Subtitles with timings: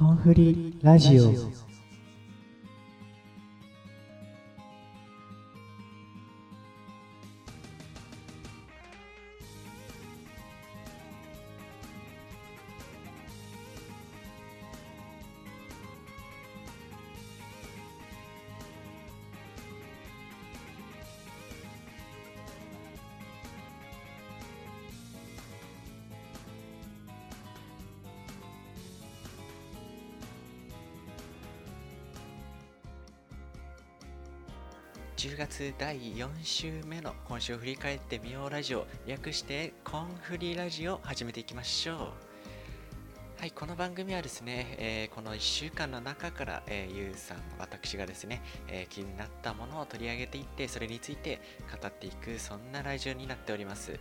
[0.00, 1.69] コンフリラジオ。
[35.50, 41.96] 第4週目の今週を振り返ってみようラジオ略してコンフリラジオを始めていきましょう
[43.40, 51.40] はいこの番組はですね、えー、この1週間の中から、えー、ゆうさん私がですね、えー、気になったものを取り上げていってそれについて
[51.80, 53.98] 語っていくそんなラジオになっております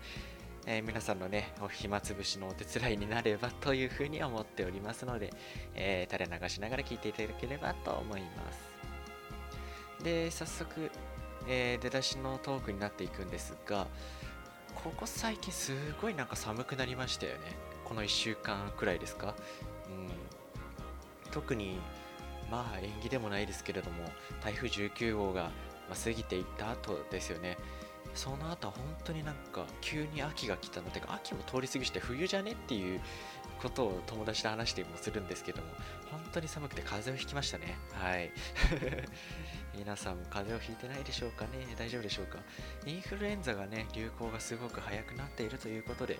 [0.68, 5.32] えー、皆さんのね、お暇つぶしのお手伝いになれば というふうに思っておりますので、
[5.74, 8.80] えー、垂れ流しながら聞いていただければと思います。
[10.04, 10.92] で、早速、
[11.52, 13.88] えー、出だしのトークになっていくんですが、
[14.76, 17.40] ここ最近すごいなんか寒くなりましたよね。
[17.84, 19.34] この1週間くらいですか？
[19.90, 21.80] うん、特に、
[22.52, 24.04] まあ縁起でもないですけれども、
[24.44, 25.50] 台風19号が
[26.04, 27.58] 過ぎていった後ですよね。
[28.14, 33.02] その後は本当になんか急に秋が来たので秋も通り過ぎして冬じゃねっていう
[33.62, 35.68] ことを友達と話してもするんですけども
[36.10, 38.32] 本当に寒くて風邪をひきましたねはい
[39.80, 41.66] 皆さんも風邪をひいてないでしょうかね？
[41.78, 42.40] 大丈夫でしょうか？
[42.86, 46.20] インフルエンザがね流行がすごく早くなっているということで、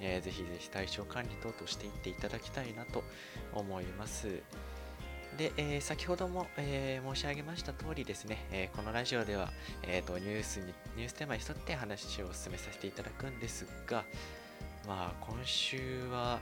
[0.00, 3.04] えー、ぜひぜひ体調管理等々していっていただきたいなと
[3.54, 4.42] 思います。
[5.38, 9.50] で、えー、先ほども、えー、申し上げました通りですね、えー、このラジオでは、
[9.84, 14.04] えーと、ニュースにニューステーマに沿って話を進めさせていただくんですが、
[14.88, 16.40] まあ、今週は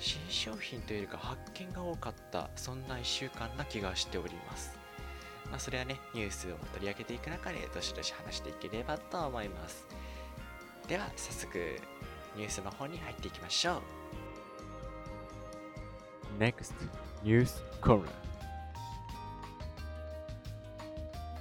[0.00, 4.83] 新商品というよりか発見が多かったそんな1週間な気がしております。
[5.54, 9.86] まあ、それはね、ニュースを取り上げていく中でどしどし話していければと思います。
[10.88, 11.78] では、早速、
[12.36, 13.80] ニュースの方に入っていきましょ
[16.40, 16.42] う。
[16.42, 16.74] NEXT
[17.22, 18.02] News Corner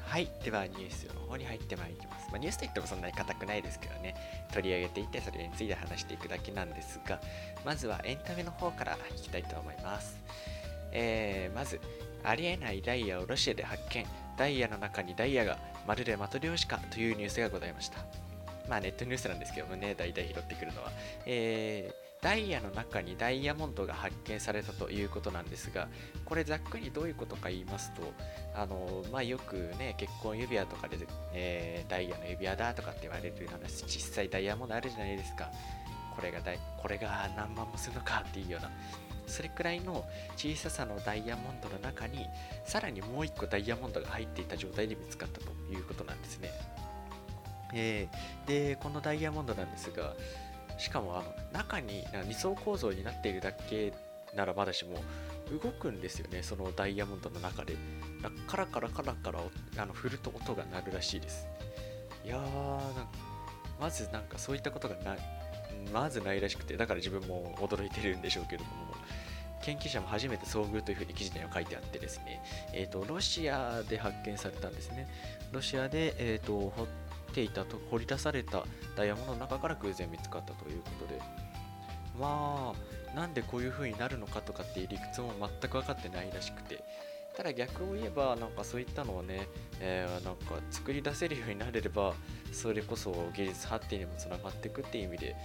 [0.05, 0.29] はい。
[0.43, 2.27] では、ニュースの方に入ってまいります。
[2.29, 4.15] まあ、ニュースといってもそんなに硬くないですけどね、
[4.53, 7.19] 取り上げていて、それについて話していくだけなんですが、
[7.65, 10.19] まずはエンタメの方からいきたいと思います。
[10.91, 11.81] えー、まず、
[12.23, 14.05] ありえないダイヤをロシアで発見。
[14.37, 17.99] ダイヤの中にダイヤがまるでマトリョーシカというニュースがございました。
[18.67, 20.91] まあネットニュースなんですけどもね、大体拾ってくるのは。
[21.25, 25.87] えー、ダイヤの中にダイヤモンドが発見されたということなんですが、
[26.25, 28.01] これざっくりどういうことか言いますと、
[28.55, 30.97] あのまあ、よくね、結婚指輪とかで、
[31.33, 35.51] えー、ダイヤの指輪だとかって言われるような実際ダイヤモンドあるじゃないですか。
[36.15, 36.39] これが
[36.77, 38.71] これが何万もするのかっていうような。
[39.27, 42.27] それくらいの小ささのダイヤモンドの中に
[42.65, 46.51] さらにもう1個ダイヤモンドが入っていた状態で見つかったということなんですね。
[47.73, 50.13] えー、でこのダイヤモンドなんですが
[50.77, 53.93] しかもあの中に2層構造になっているだけ
[54.35, 54.97] ならまだしも
[55.51, 57.75] 動くんですよねそのダイヤモンドの中で
[58.47, 59.39] カラカラカラカラ
[59.77, 61.47] あの振ると音が鳴るらしいです
[62.25, 65.17] いやーまずなんかそういったことがない
[65.91, 68.69] まずないらしくてだから自分も驚いてるんでしょうけども
[69.63, 72.41] 研究者も初めて遭遇というふうに記事には書いてあってですね、
[72.73, 75.07] えーと、ロシアで発見されたんですね。
[75.51, 76.87] ロシアで、えーと、掘っ
[77.33, 78.63] ていたと、掘り出された
[78.95, 81.21] ダイヤモンドの中から偶然見つかったということで、
[82.19, 86.83] まあ、なんでこういう風になるのかとかっていう理屈も全く分かってないらしくて、
[87.35, 89.47] ただ逆を言えば、なんかそういったのをね、
[89.79, 92.13] えー、なんか作り出せるようになれれば、
[92.51, 95.35] それこそ技術発展にもつながっていくっていう意味で、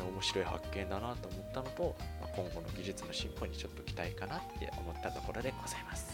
[0.00, 6.12] 面白い発見だなと思ったのと、まあ、今後の技術の進歩にちょっと期待かなって思ったところでございます。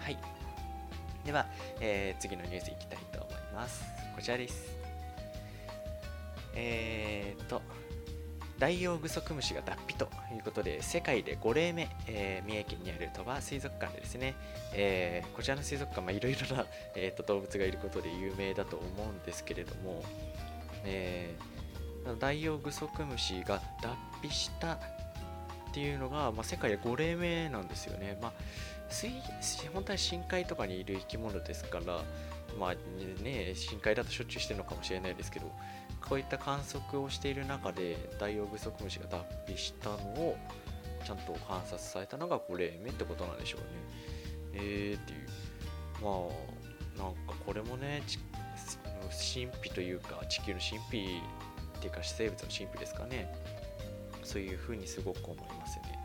[0.00, 0.18] はい。
[1.24, 1.46] では、
[1.80, 3.84] えー、次のニュースいきたいと思います。
[4.14, 4.72] こちらです。
[6.54, 7.62] えーと、
[8.58, 14.34] ダイオウグソクムシが脱皮ということで、世界で5例目、えー、三重県にある鳥羽水族館でですね、
[14.72, 20.04] えー、こちらの水族館、いろいろな、えーと、動物がいることで有名だと思うんですけれども、
[20.84, 21.53] えー
[22.20, 24.78] ダイオウグソクムシが脱皮したっ
[25.72, 28.18] ていうのが、まあ、世界で5例目なんですよね。
[28.20, 28.32] まあ、
[28.88, 29.10] 水
[29.72, 32.02] 本当は深海とかにいる生き物ですから、
[32.58, 32.74] まあ
[33.22, 35.50] ね、深海だとしょっちゅうしてるのかもしれないですけど、
[36.08, 40.36] こういった観測をしている中でダイオウグソクムシが脱皮したのを
[41.04, 43.66] ちゃんと観察されたのが5例目ってことなんでしょうね。
[44.54, 45.28] えーっていう。
[46.02, 46.10] ま
[47.00, 48.02] あ、なんかこれもね、
[49.10, 51.22] 神秘というか地球の神秘
[51.84, 53.30] ていうか生物の神秘ですかね。
[54.22, 55.98] そういうふうにすごく思いますよね。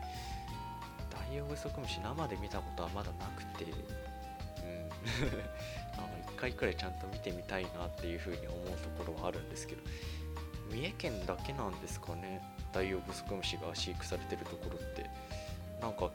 [1.10, 3.64] ダ太陽不足虫生で見たことはまだなくて。
[3.64, 3.72] うん。
[5.96, 9.82] あの1回くらいちゃんと見てみたいなっていうふうに思うところはあるんですけど。
[10.70, 12.42] 三重県だけなんですかね。
[12.72, 15.08] ダイオウグソクムシが飼育されてるところって。
[15.80, 16.10] なんか、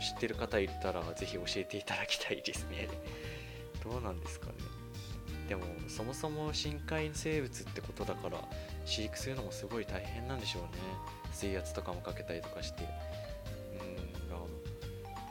[0.00, 2.88] 知ってる方いたらぜひ教えていただきたいですね。
[3.84, 4.52] どうなんですかね。
[5.48, 8.38] でもそもそも深海生物ってことだから
[8.84, 10.68] 飼育するのもすごい大変なんでしょうね。
[11.32, 12.82] 水圧とかもかけたりとかして。
[12.82, 14.08] うん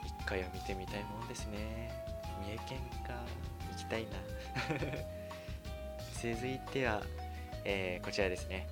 [0.06, 1.92] 一回は見てみたいもんですね。
[2.42, 3.14] 三重県か。
[3.72, 4.10] 行きたいな。
[6.36, 7.02] 続いては
[7.70, 8.66] えー、こちらですね。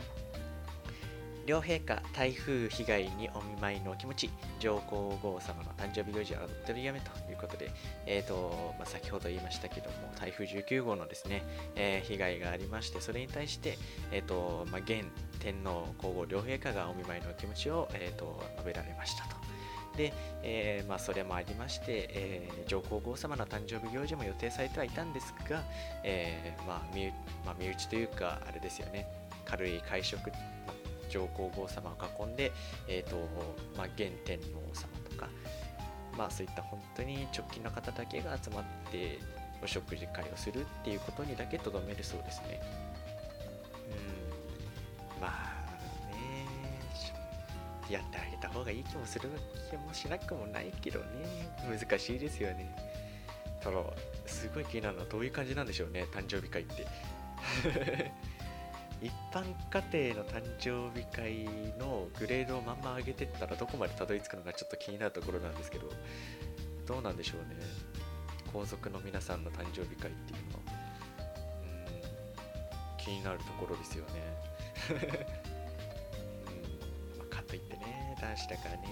[1.46, 7.72] 両陛下台風被害にお見舞いのお気持ち上皇后様の誕生日行事は取りやめということで、
[8.06, 11.44] えーとまあ、先ほど言いましたけども台風19号のですね、
[11.76, 13.78] えー、被害がありましてそれに対して、
[14.12, 15.06] えーとまあ、現
[15.40, 19.46] 天皇皇后両陛下がお見舞いのお気持ちを、えーと述べられましたと。
[19.96, 20.14] で、
[20.44, 25.64] えー、まあ、それもありまして、えー、上皇后様の誕生日行事も予定されてはいたんですが、
[26.04, 27.08] えー、まあ身
[27.46, 29.08] まあ、身内というか、あれですよね、
[29.46, 30.36] 軽い会食、ま
[30.68, 30.74] あ、
[31.16, 32.52] 上皇后様を囲んで、
[32.88, 33.16] えーと
[33.78, 35.30] まあ、現天皇様とか、
[36.18, 39.20] まあ、そういった本当に直近の方だけが集まって
[39.64, 42.62] お食事会をするっていうことにだけとどめるそうですね。
[45.16, 45.56] うん、まあ
[46.12, 46.46] ね
[47.90, 49.30] やってあげた方がいい気もする
[49.70, 51.06] 気もしなくもないけどね。
[51.80, 52.76] 難しいですよね。
[53.64, 53.78] ただ
[54.28, 56.86] すごい気になるのはどういう感じなんでしょうね誕生日会って。
[59.06, 61.46] 一般家庭の誕生日会
[61.78, 65.90] のグレードをまんま上げてったらどこまでたどり着くのかちょっと気になるところなんですけど
[66.88, 67.56] どうなんでしょうね。
[68.54, 70.60] 皇族の皆さんの誕生日会っていうのは。
[72.98, 73.04] うん。
[73.04, 74.12] 気になるところですよね。
[76.48, 77.18] うん。
[77.20, 78.88] まあ、かといってね男子だからね。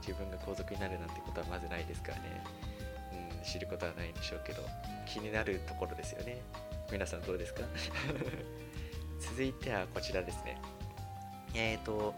[0.00, 2.44] 自分が皇族になるなんてことはまずないですからね、
[3.38, 4.62] うん、知ることはないんでしょうけど。
[5.06, 6.40] 気になるところですよね。
[6.90, 7.62] 皆さんどうですか？
[9.20, 10.60] 続いてはこちらですね。
[11.54, 12.14] えっ、ー、と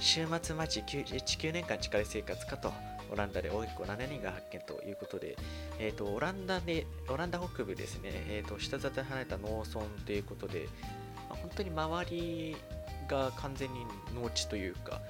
[0.00, 2.72] 週末待ち 9, 9年間力生活かと
[3.10, 5.36] オランダで多い子7人が発見ということで、
[5.78, 10.68] えーと、オランダでオランダ北部ですね、えーと、下里で離れた農村ということで、
[11.28, 12.56] まあ、本当に周り
[13.08, 15.00] が完全に農地というか、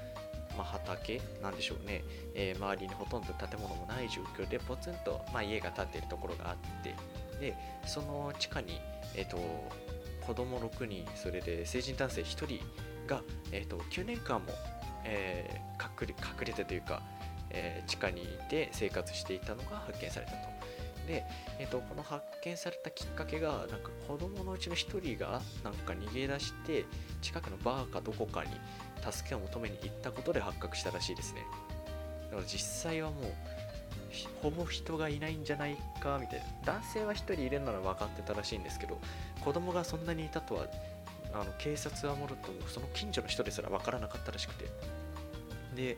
[0.57, 2.05] まあ、畑なんでしょうね、
[2.35, 6.95] えー、周りにほとんど建物もない状況でポツンと、まあ、家が建っているところがあって
[7.41, 7.55] で
[7.87, 8.81] その地下に、
[9.15, 9.39] えーと、
[10.29, 12.61] 子供6人それで成人男性1人
[13.07, 14.53] が、えーと、9年間も、
[15.05, 17.01] えー、隠れ隠れてというか、
[17.49, 20.39] えー、地下にいて生活していたのが発見されたと。
[21.07, 21.25] で、
[21.59, 26.85] えーと、この発見されたきっかけがなんか子供のうちの1人がなんか逃げ出して
[27.23, 28.51] 近くのバーかどこかに
[29.11, 31.47] 助けを求めに行ったことで発覚したらしいですね
[32.25, 33.33] だから実際はもう
[34.43, 36.47] ほぼ人がいないんじゃないかみたいな。
[36.65, 38.99] 男性は1人いるなら分かってたらしいんですけど
[39.45, 40.67] 子供がそんなにいたとは
[41.33, 44.65] あの警察はもろとその近所の人ですら分からなかったらしくて。
[45.75, 45.97] で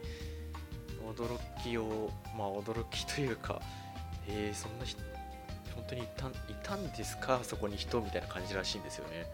[1.16, 3.60] 驚きをまあ驚きというか
[4.28, 5.00] えー、そんな人
[5.74, 6.30] 本当にいたい
[6.62, 7.40] たんですか？
[7.42, 9.26] そこに人みたいな感じらしいんですよね。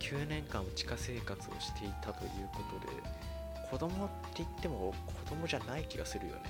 [0.00, 2.92] 9年間地下生活をしていたということで
[3.70, 6.40] 子供って言っても子供じゃない気がするよね。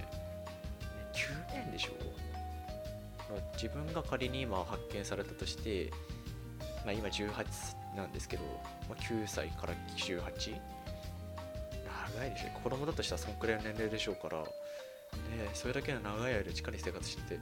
[1.12, 1.92] 9年でしょ？
[3.54, 5.90] 自分が仮に今発見されたとして、
[6.85, 7.31] まあ、今18
[7.97, 8.45] なんですけど、
[8.88, 10.23] まあ、9歳から18
[12.16, 12.59] 長いでしょ。
[12.61, 14.42] 子供だとしたらそんくらいの年齢でしょうから。
[14.42, 17.40] ね、それだけの長い間地下に生活してて、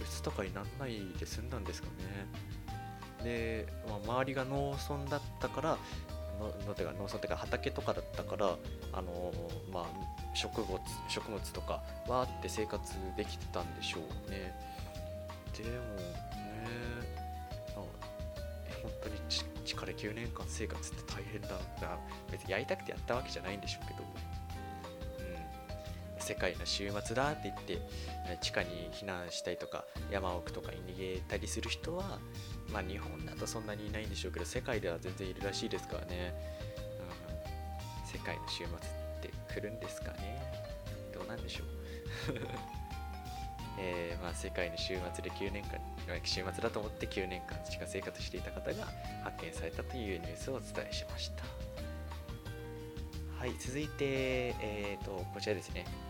[0.00, 3.24] 鬱とかになんないで済んだんですかね。
[3.24, 5.78] で、まあ、周りが農村だったから、
[6.38, 8.56] のてか農村っていうか畑とかだったから、
[8.92, 9.86] あのー、まあ、
[10.34, 10.78] 植物
[11.08, 14.54] 植物とかわーって生活できてたんでしょうね。
[15.56, 15.78] でもね、
[18.82, 21.98] 本当に地下で9年間生活って大変だな。
[22.30, 24.00] 別にやりたくてやったわけじゃないんでしょうけど。
[24.02, 24.18] うん
[26.20, 27.78] 世界の週末だって言って
[28.42, 32.18] 地下に避難したりとか山奥とかに逃げたりする人は、
[32.72, 36.34] まあ、日本だとそんなにいないんでしょうけど世界では全然いるらしいですからね、
[38.04, 38.68] うん、世界の週末っ
[39.22, 40.40] て来るんですかね。
[41.12, 41.66] どうなんでしょう。
[43.80, 45.78] えー、まあ、世界の週末で9年間
[46.24, 48.86] 週末だと思って9年間地下生活していた方が
[49.22, 51.44] 発見されたというニュースをお伝えしました。
[53.38, 54.04] はい続いて、
[54.60, 56.07] えーとこちらですね。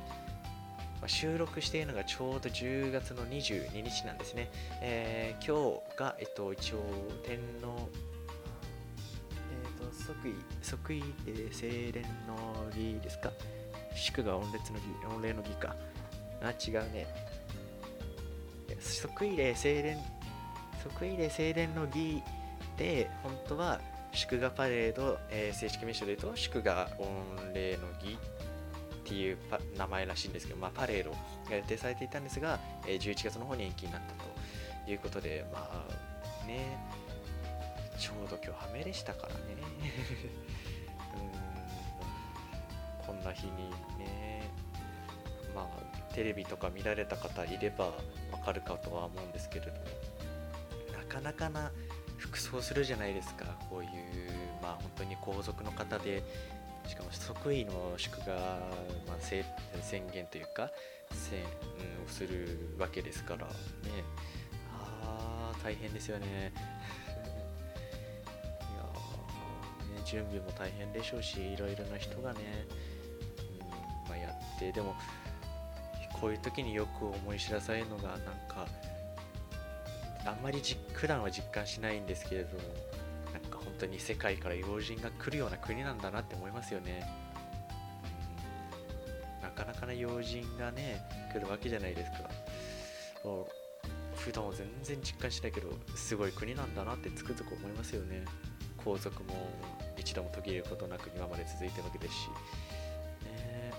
[1.01, 4.51] ま、収録しているのがちょうど10月の22日なんですね。
[4.83, 6.83] えー、今日が、えっと、一応、
[7.25, 7.89] 天皇、
[9.53, 13.33] えっ、と、即位、即位、えー、清廉の儀ですか？
[13.95, 15.75] 祝が音列の儀音霊の儀か。
[16.41, 17.07] あ違うね。
[18.81, 19.99] 即位礼清廉
[20.85, 22.23] 即位礼清廉の儀
[22.77, 23.81] で本当は
[24.13, 27.05] 祝賀パレード、えー正式名称で言うと祝賀御
[27.53, 28.17] 礼の儀。
[29.09, 29.39] っていう
[29.79, 31.13] 名前らしいんですけど、まあ、パレード
[31.49, 34.13] が予定されていたんですが、えー11月の方に延期になった
[34.85, 36.77] ということでまあね
[37.99, 39.41] ちょうど今日ハメでしたからね。
[43.01, 44.43] うんこんな日にね
[45.55, 47.93] まあテレビとか見られた方いればわ
[48.45, 49.79] かるかとは思うんですけれども
[50.93, 51.73] なかなかな
[52.19, 53.47] 服装するじゃないですか。
[53.71, 53.91] こういう
[54.61, 56.23] まあ本当に皇族の方で
[56.89, 58.35] しかも即位の祝賀、
[59.07, 59.45] まあ、宣
[60.13, 60.73] 言というか
[61.13, 63.53] せ、うん、をするわけですからね。
[64.73, 66.27] あー大変ですよね。
[66.27, 66.31] い
[68.77, 68.83] や
[69.97, 72.41] ね準備も大変でしょうしいろいろな人がね、
[73.61, 73.69] うん
[74.09, 74.97] まあ、やってでも
[76.21, 78.19] こういう時によく思い知らされるのがなん
[78.49, 78.67] か
[80.25, 82.88] あんまりじ普段は実感しないんですけれども
[83.79, 87.09] 当に世界から要人が来るような国なんだなって思いますよね、
[89.41, 89.43] うん。
[89.43, 91.01] なかなかな要人がね
[91.33, 92.31] 来るわけじゃないですか。
[93.25, 93.47] もう
[94.17, 98.25] 普段は全然実感しないけどすごい国なんだなってつくづく思いますよね。
[98.77, 99.35] 皇族も
[99.97, 102.29] 一度も途切れることなく今まで続いてるわけですし。
[103.25, 103.73] ね。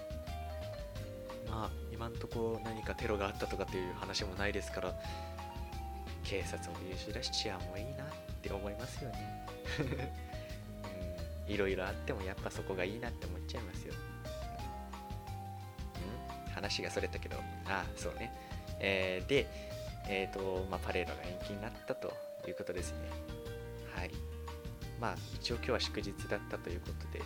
[1.49, 4.93] まあ今んとこ何かテロがあったとかっていう話もないですから
[6.23, 8.07] 警察も優秀だし治安もいいなっ
[8.41, 9.48] て思いますよね。
[11.47, 13.93] いろいろあってもやっぱそこがいいなって思っちゃいますよ。
[16.47, 16.53] うん。
[16.53, 17.37] 話がそれたけど。
[17.37, 18.31] ああそうね。
[18.79, 19.47] えーで
[20.07, 22.13] えっ、とまあパレードが延期になったと
[22.47, 22.97] いうことですね。
[23.95, 24.11] はい。
[24.99, 27.23] まあ一応今日は祝日だったということで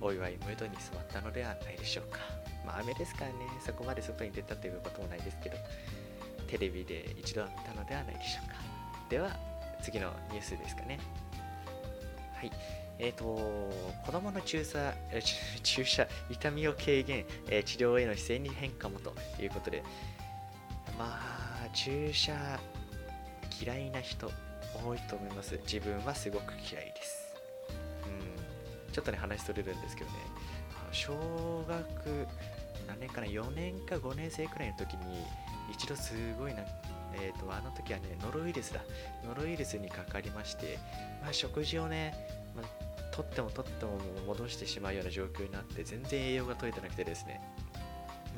[0.00, 2.18] お祝いムードに染まったのではないでしょうか。
[2.64, 3.34] まあ雨ですからね。
[3.64, 5.56] そこまで外に出たということもないですけど
[6.48, 8.54] テレビで一度は見たのではないでしょうか。
[9.08, 9.36] では
[9.82, 10.98] 次のニュースですかね。
[12.38, 12.52] はい。
[13.00, 13.24] えー、と
[14.04, 14.94] 子供の注射
[15.62, 19.82] 注射痛みを軽減、えー治療への姿勢に変化もということで
[20.96, 22.32] まあ注射
[23.60, 24.30] 嫌いな人
[24.84, 25.58] 多いと思います。
[25.64, 27.34] 自分はすごく嫌いです。
[28.06, 28.92] うん。
[28.92, 30.16] ちょっとね話それるんですけどね。
[30.92, 31.12] 小
[31.68, 32.26] 学
[32.86, 35.24] 何年かな4年か5年生くらいの時に
[35.72, 36.62] 一度すごいな
[37.20, 38.80] えー、とあの時はねノロウイルスだ。
[39.26, 40.78] ノロウイルスにかかりまして、
[41.22, 42.14] まあ、食事をね、
[42.56, 47.40] まあ、取っても取っても戻してしまうような状況になって全然栄養が取れてなくてですね。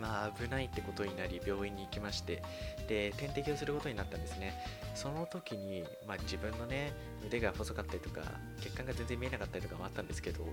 [0.01, 2.43] まあ危ないってことになり病院に行きまして
[2.89, 4.55] で点滴をすることになったんですね。
[4.95, 6.93] その時に、まあ、自分のね
[7.27, 8.23] 腕が細かったりとか
[8.61, 10.45] 血管が全然見えなかったりとかもあったんですけど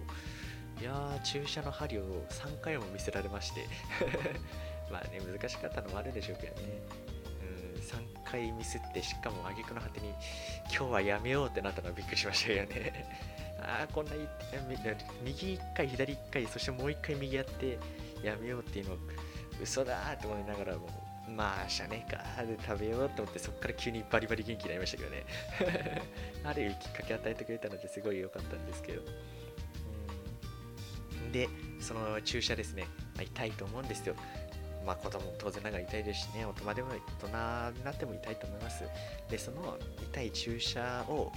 [0.79, 3.65] いやー注射の針を3回も見せられまして
[4.91, 6.81] まあね難しかったのもあるでしょうけどね。
[8.29, 10.09] 回ミスってしかも挙句の果てに
[10.65, 13.05] 今日はやめようってなったのはびっくりしましたよね。
[13.59, 14.17] ああこんない
[14.69, 14.77] み
[15.23, 17.79] 右1回左1回そしてもう1回右やって
[18.23, 18.97] やめようっていうの
[19.61, 20.87] 嘘だーって思いながらも
[21.27, 25.25] まあしゃねえかで食べようと思ってそこから急にバリバリ元気になりましたけどね。
[26.45, 29.01] ある意味きっかけ与えてくれたのですごい良かったんですけど。
[31.31, 32.85] でその注射ですね、
[33.17, 34.15] ま、痛いと思うんですよ。
[34.87, 36.89] まあ子供当然ながら痛いですしね大人でも
[37.21, 38.85] 大人になっても痛いと思います
[39.29, 39.77] でその
[40.11, 41.31] 痛い注射を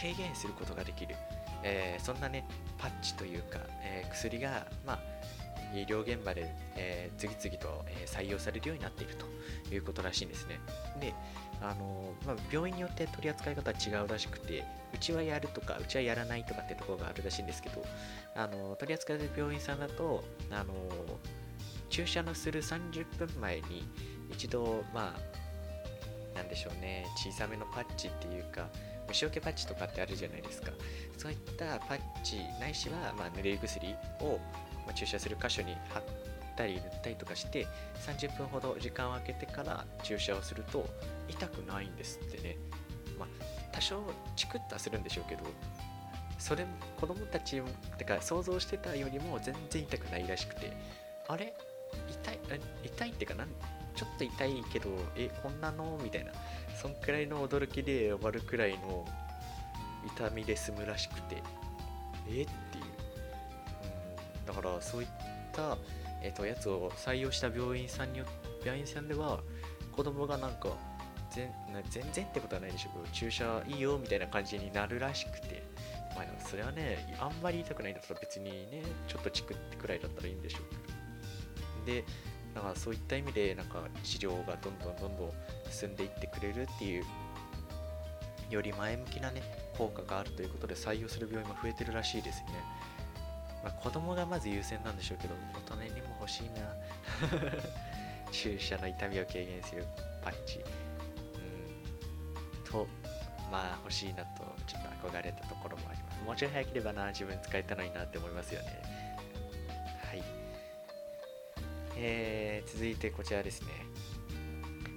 [0.00, 1.14] 軽減することができる、
[1.62, 2.46] えーそんなね
[2.78, 4.98] パッチというか、えー薬がまあ
[5.74, 10.60] 医療現場で、えー次々と、え採用されるようになっているということらしいんですね。
[11.00, 11.12] で、
[11.60, 17.82] あのまあ、病院によって取り扱い方は違うらしくて、うちはやるとか、うちはやらないとかってところがあるらしいんですけど、
[18.36, 20.74] あの取り扱いで病院さんだと、あの
[21.88, 23.88] 注射のする30分前に
[24.30, 28.68] 一度、まあ、なんでしょうね、小さめのパッチっていうか、
[29.08, 30.72] 虫除けパッチとかってあるじゃないですか。
[31.16, 34.38] そういったパッチないしは、まあ、塗り薬を、
[34.86, 36.02] ま、注射する箇所に貼っ
[36.56, 37.66] たり塗ったりとかして
[38.06, 40.88] 30分ほど時間を空けてから注射をすると
[41.28, 42.56] 痛くないんですってね。
[43.18, 43.28] まあ、
[43.72, 44.02] 多少
[44.36, 45.42] チクッとはするんでしょうけど
[46.38, 47.62] それも子供たち
[47.96, 50.76] てか想像してたよりも全然痛くないらしくて
[51.28, 51.54] あれ？
[52.10, 52.38] 痛い
[52.84, 53.48] 痛いってかなん
[53.94, 56.32] ちょっと痛いけどえこんなのみたいな。
[56.80, 59.06] そんくらいの驚きで終わるくらいの
[60.14, 61.42] 痛みで済むらしくて。
[62.28, 62.46] えっていう、
[64.38, 65.08] うん、だからそういっ
[65.52, 65.78] た、
[66.22, 68.24] えっとやつを採用した病院さんによ
[68.64, 69.40] 病院さんでは
[69.92, 70.70] 子供がなんか
[71.30, 71.52] 全
[71.88, 75.62] 全然ってことはないでしょうけど注射いいよみたいな感じになるらしくて。
[76.16, 80.95] まあそれはねあんまり痛くないんだったら別にねちょっとチクってくらいだったらいいんでしょうけど。
[81.86, 82.04] で
[82.54, 85.32] だからそういった意味でなんか治療がどんどんどんどん
[85.70, 87.04] 進んでいってくれるっていう
[88.50, 89.42] より前向きなね
[89.76, 92.46] 効果があるということで採用する病院も増えてるらしいですね、
[93.62, 95.34] まあ、子供がまず優先なんでしょうけど
[95.70, 96.74] 大人にも欲しいな。
[98.32, 99.86] 注射の痛みを軽減する
[100.22, 100.58] パッチ。
[100.58, 100.64] うん。
[102.64, 102.86] と
[103.50, 106.22] まあ欲しいなとちょっと憧れたところもあります。
[106.24, 108.82] もうちょい早ければな自分使えたのになって思いますよね。
[111.96, 113.68] えー、続いてこちらですね。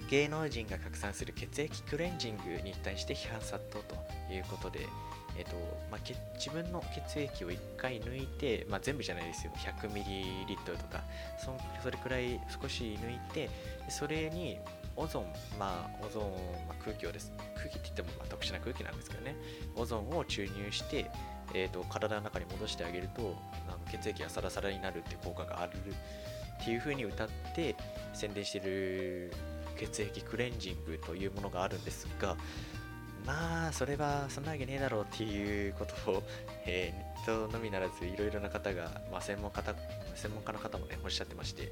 [0.09, 3.95] 芸能人が拡散する血液クレンジングに対して批判殺到と
[4.33, 4.87] いうことで、
[5.37, 5.51] えっと
[5.91, 5.99] まあ、
[6.33, 9.53] 自分の血液を1回抜いて、まあ、全部じゃないですよ。
[9.55, 11.03] 100ml とか
[11.37, 13.49] そそれくらい少し抜いて
[13.87, 14.57] それに
[14.95, 15.25] オゾン、
[15.57, 16.23] まあ、オゾン、
[16.67, 19.35] まあ、空気をです、空気って言ってもまあ特殊な空気なんですけどね、
[19.75, 21.09] オゾンを注入して、
[21.53, 23.37] えーと、体の中に戻してあげると、
[23.91, 25.71] 血液がサラサラになるって効果がある。
[26.61, 27.75] っていう風に歌って
[28.13, 29.31] 宣伝してる
[29.77, 32.35] 血液クレンジングというものがあるんですが、
[33.25, 36.23] まあ、それはそんなわけねえだろうっていうことを、
[36.65, 39.63] えー、ネットのみならずいろいろな方が、まあ、専門家
[40.15, 41.71] 専門家の方もね、おっしゃってまして、うん。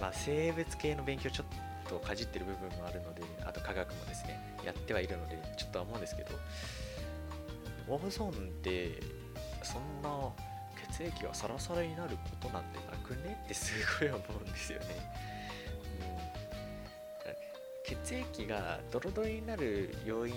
[0.00, 1.46] まあ、生物系の勉強ちょっ
[1.88, 6.30] とかじってる部分もあるので、あと科学もですね、やってはいるので、ちょっとは思うんですけど、
[7.88, 8.32] オゾンっ
[8.62, 9.00] て
[9.62, 10.32] そんな
[10.92, 13.40] 血液がサラサラになることなんてなくね？
[13.44, 14.86] ってすごい思うんですよね。
[17.86, 17.96] うん。
[18.04, 20.34] 血液がドロドロになる要因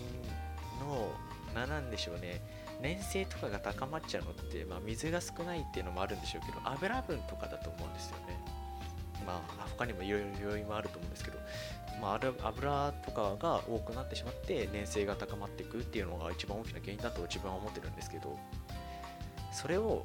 [0.80, 1.12] の
[1.54, 2.42] 何なんでしょうね。
[2.82, 8.38] 粘性とかが高まっちゃうのって、まあ、水が少ないっていうのもあるんでしょうけど油分とかだと思うんですよね。
[9.26, 11.40] まあ他にもいろいろ要因もあると思うんですけど、
[12.02, 18.38] まあ、油とかが多くなってしまって粘性が高まっていくっていうのが一番大きな原因だと自分は思ってるんですけど
[19.52, 20.04] それを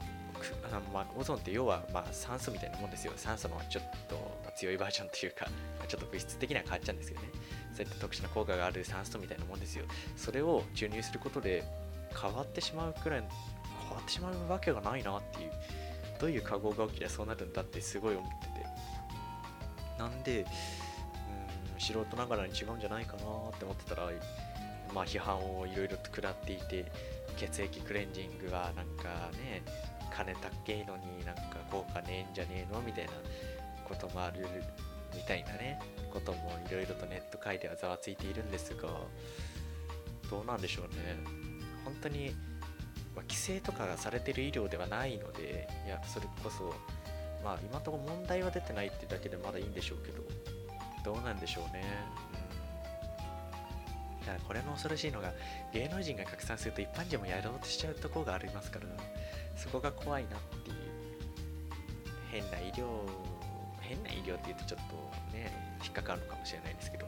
[0.72, 3.12] あまあ、オゾンって要はまあ酸素みたいなもんですよ。
[3.16, 4.16] 酸素のちょっと
[4.56, 5.46] 強いバージョンというか、
[5.86, 7.28] ちょっと物質的には変わっちゃうんですけどね。
[7.74, 9.84] そういった特殊な効果がある酸素みたいなもんですよ。
[10.16, 11.64] それを注入することで
[12.20, 15.52] 変わってしまうくらい変わってしまうわけがないなっていう。
[16.18, 18.66] どういう化合が起きりゃそうなるんだってすごい思ってて。
[19.98, 23.22] なんでうん素人ながらに違うんじゃないかなっ
[23.58, 24.10] て思ってたら
[24.94, 26.90] まあ批判をいろいろと食らっていて
[27.36, 29.62] 血液クレンジングはなんかね
[30.10, 33.12] 金たっけいのになんか効果ねえんじゃねえのみたいな
[33.84, 34.46] こともある
[35.14, 35.80] みたいなね。
[36.10, 38.88] こともいろいろとネット界ではざわついているんですが
[40.28, 41.16] どうなんでしょうね。
[41.84, 42.30] 本当に、
[43.16, 46.74] まあ、規制とかがされてる医療ではないのでいやそれこそ
[47.42, 50.22] まあ今のところ問題は出てないってだけでまだいいんでしょうけど
[51.14, 51.82] どうなんでしょうね。
[54.20, 54.26] うん。
[54.26, 55.32] だからこれの恐ろしいのが
[55.72, 58.86] 芸能人が拡散すると一般人もやろうとしちゃうところがありますから
[59.56, 60.76] そこが怖いなっていう。
[62.30, 62.86] 変な医療
[63.80, 67.06] 変な医療って言うとちょっとね引っかかるのかもしれないですけど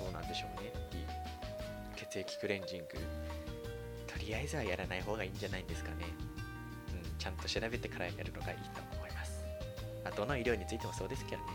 [0.00, 0.72] どうなんでしょうね。
[0.76, 1.06] っていう
[1.96, 2.86] 血液クレンジング。
[4.06, 6.06] とりあえずはやらない方がいいんじゃないんですかね、
[6.92, 9.44] うん、ちゃんと調べてからやるのがいいと思います、
[10.04, 11.48] まあ、どの医療についてもそうですけどね。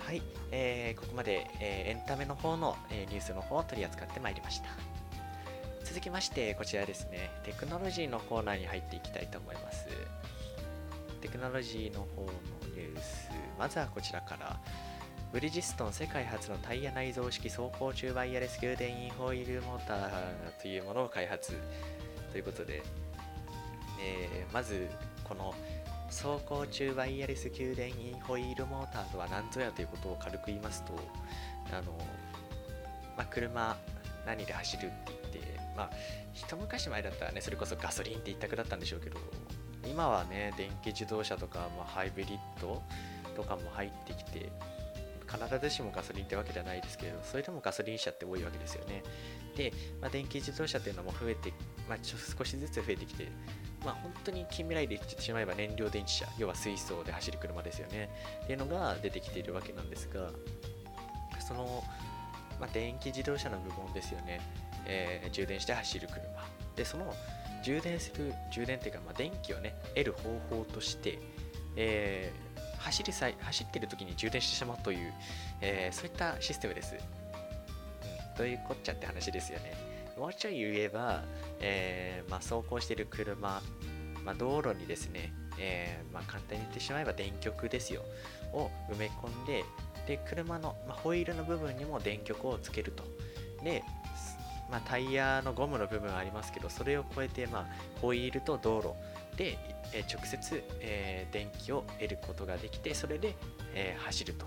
[0.00, 0.20] はい、
[0.50, 4.66] えー、ここまで、えー、エンタメの方の、えー、ニュースの方を取り扱ってまいりました。
[5.84, 7.30] 続きましてこちらですね。
[7.44, 9.86] テクノロジーのコーナーに入っていきたいと思います。
[11.20, 12.32] テクノロジーの方の
[12.74, 13.30] ニュース。
[13.58, 14.58] まずはこちらから。
[15.32, 21.58] ブリヂストン世界初のタイヤ内蔵式走行中ワイヤレス給電インホイールモーターというものを開発
[22.30, 22.84] ということで、
[24.00, 24.88] えー、まず
[25.24, 25.52] この
[26.06, 30.92] 走行中ワイヤレス給電インホイールモーターとは何ぞやということを軽く言いますと
[31.72, 31.98] あの、
[33.16, 33.76] まあ、車
[34.24, 35.23] 何で走るって言
[35.76, 35.90] まあ、
[36.32, 39.18] 一昔前だったらね、それこそガソリンって一択だったんでしょうけど、
[39.86, 42.82] 今はね、電気自動車とか、まあ、ハイブリッド
[43.36, 44.50] とかも入ってきて、
[45.26, 49.02] 必ずしもガソリンってわけではないですけど、それでもガソリン車って多いわけですよね。
[49.56, 51.52] で、まあ、電気自動車っていうのも増えて、
[51.88, 53.28] まあ、ちょ少しずつ増えてきて、
[53.84, 58.08] まあ、本当に近未来で言ってしまえば燃料電池車、要は水素で走る車ですよね。
[58.44, 60.30] っていうのが出てきているわけなんですが、
[61.46, 61.84] その、
[62.60, 64.40] まあ、電気自動車の部門ですよね。
[64.86, 66.22] えー、充電して走る車。
[66.76, 67.14] でその
[67.62, 71.18] 充電する充電っていうか、まあ、電気をね得る方法として、
[71.76, 75.12] えー、走りさ走ってる時に充電してしまうという、
[75.60, 79.94] えー、そういったシステムです、うん、どういうこっちゃって話ですよね。
[80.18, 81.24] もうちょい言えば、
[81.60, 83.60] えまあ、走行してる車、
[84.24, 88.02] まあ、道路にですね、えま、簡単に言ってしまえば電極ですよ。
[88.52, 89.64] を埋め込んで
[90.06, 93.02] で車の、ま、ホイールの部分にも電極をつけると。
[93.64, 93.82] で
[94.74, 97.66] まあ、タイヤのゴムの部分ありますけどそれを超えて、まあ、
[98.00, 98.88] ホイールと道路
[99.36, 99.56] で、
[99.92, 103.36] えー直接、えー電気を得ることができてそれで、
[103.72, 104.46] えー走ると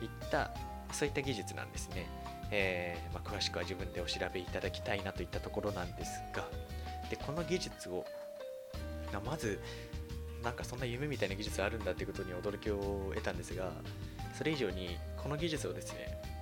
[0.00, 0.52] いった
[0.92, 2.06] そういった技術なんですね、
[2.52, 6.44] えーまあ、詳しくは自分でお調べいただきたいなといったところなんですが。
[7.10, 8.04] でこの技術を
[9.24, 9.60] まず
[10.42, 13.70] なんかそんな夢みたいな技術あるんだってことに驚きを得たんですが
[14.36, 16.35] それ以上にこの技術をですね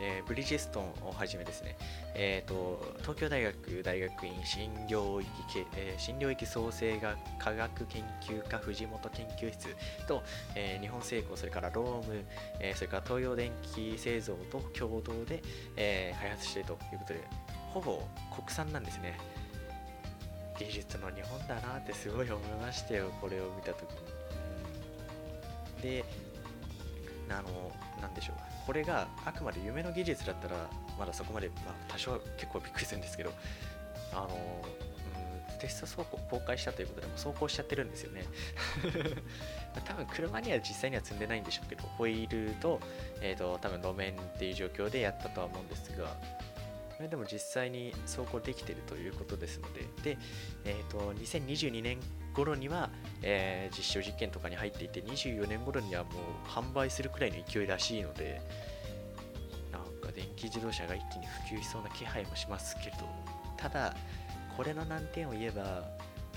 [0.00, 1.76] えーブリヂストンをはじめですね、
[2.14, 5.28] えー、と東京大学大学院新領域、
[5.76, 9.68] えー新領域創生学科学研究科藤本研究室
[10.08, 10.22] と、
[10.54, 12.24] えー日本製鋼それからローム、
[12.60, 15.42] えーそれから東洋電機製造と共同で、
[15.76, 17.20] えー開発しているということで
[17.72, 18.02] ほぼ
[18.34, 19.18] 国産なんですね。
[20.58, 23.92] 技術の日本だなってすごい思いましたよこれを見たとき
[25.82, 26.04] に、で
[27.38, 28.36] あのなんでしょう。
[28.66, 33.32] これがあくまで夢の技術だったらまだそこまで、まあ、多少結構びっくりするんですけど
[34.12, 34.28] あの、
[35.50, 38.24] うん、テスト走行公開したということでも走行しちゃってるんですよね。
[39.84, 42.80] 多分車には実際には積んでないんでしょうけどホイールと,、
[43.20, 46.16] えー、と多分路面っていう状況でやったとは思うんですが
[47.08, 49.80] でも実際に走行できてるということですので。
[50.02, 50.18] で、
[50.64, 51.98] えー、と2022年
[52.30, 52.90] 頃には、
[53.22, 58.40] えー実証実験とかに入っていて24年頃にはもう販売するくらいの勢いらしいので
[59.70, 62.96] なんか電気自動車が一気に普及しそうな気配もしますけど
[63.56, 63.94] ただ
[64.56, 65.84] これの難点を言えば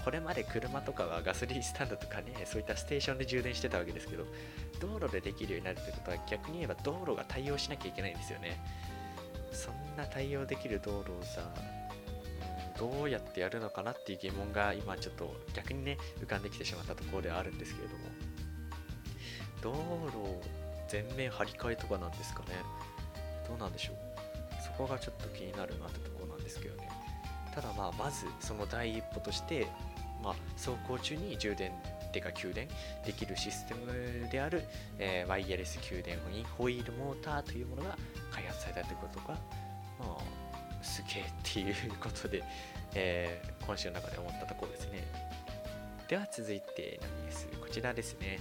[0.04, 4.26] これまで車とかはガソリンスタンドとかねそういったステーションで充電してたわけですけど
[4.80, 8.60] 道路でできるようになるってことは逆に言えば道路が対応しなきゃいけないんですよね。
[9.54, 11.42] そんな対応できる道路をさ
[12.78, 18.04] どうやってやるのかなっていう疑問が今ちょっと逆にね浮かんできてしまったところではあるんですけれども。
[19.62, 19.72] 道
[20.12, 20.18] 路
[20.90, 22.48] 全面張り替えとかなんですかね。
[23.48, 23.96] どうなんでしょう。
[24.62, 26.90] そこがちょっと気になるなってところなんですけどね。
[27.56, 29.68] ただまあまずその第一歩として、
[30.22, 31.72] まあ、走行中に充電
[32.12, 32.68] てか給電
[33.06, 34.64] できるシステムである、
[35.00, 37.98] えーワイヤレス給電インホイールモーターというものが
[38.32, 39.38] 開発されたということが、ま
[40.02, 40.18] あ、
[40.84, 42.44] すげえっていうことで、
[42.96, 45.04] えー今週の中で思ったところですね。
[46.10, 48.40] では続いてのニュースこちらですね。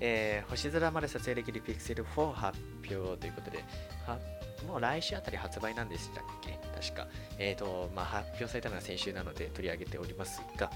[0.00, 2.58] えー星空まで撮影できる Pixel 4発
[2.90, 3.64] 表ということで、
[4.06, 4.18] は
[4.66, 6.58] もう来週あたり発売なんでしたっけ？
[6.80, 7.08] 確か。
[7.38, 10.70] えーと、まあ、発表されたのは先週なので取り上げておりますが、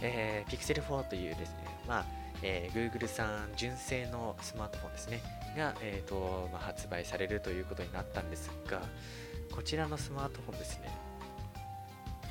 [0.00, 1.56] えー Pixel 4というですね、
[1.88, 2.06] まあ、
[2.42, 5.20] えー Google さん純正のスマートフォンですね、
[5.56, 8.80] が、えーとまあ、発売されるということになったんですが、
[9.52, 10.90] こちらのスマートフォンですね、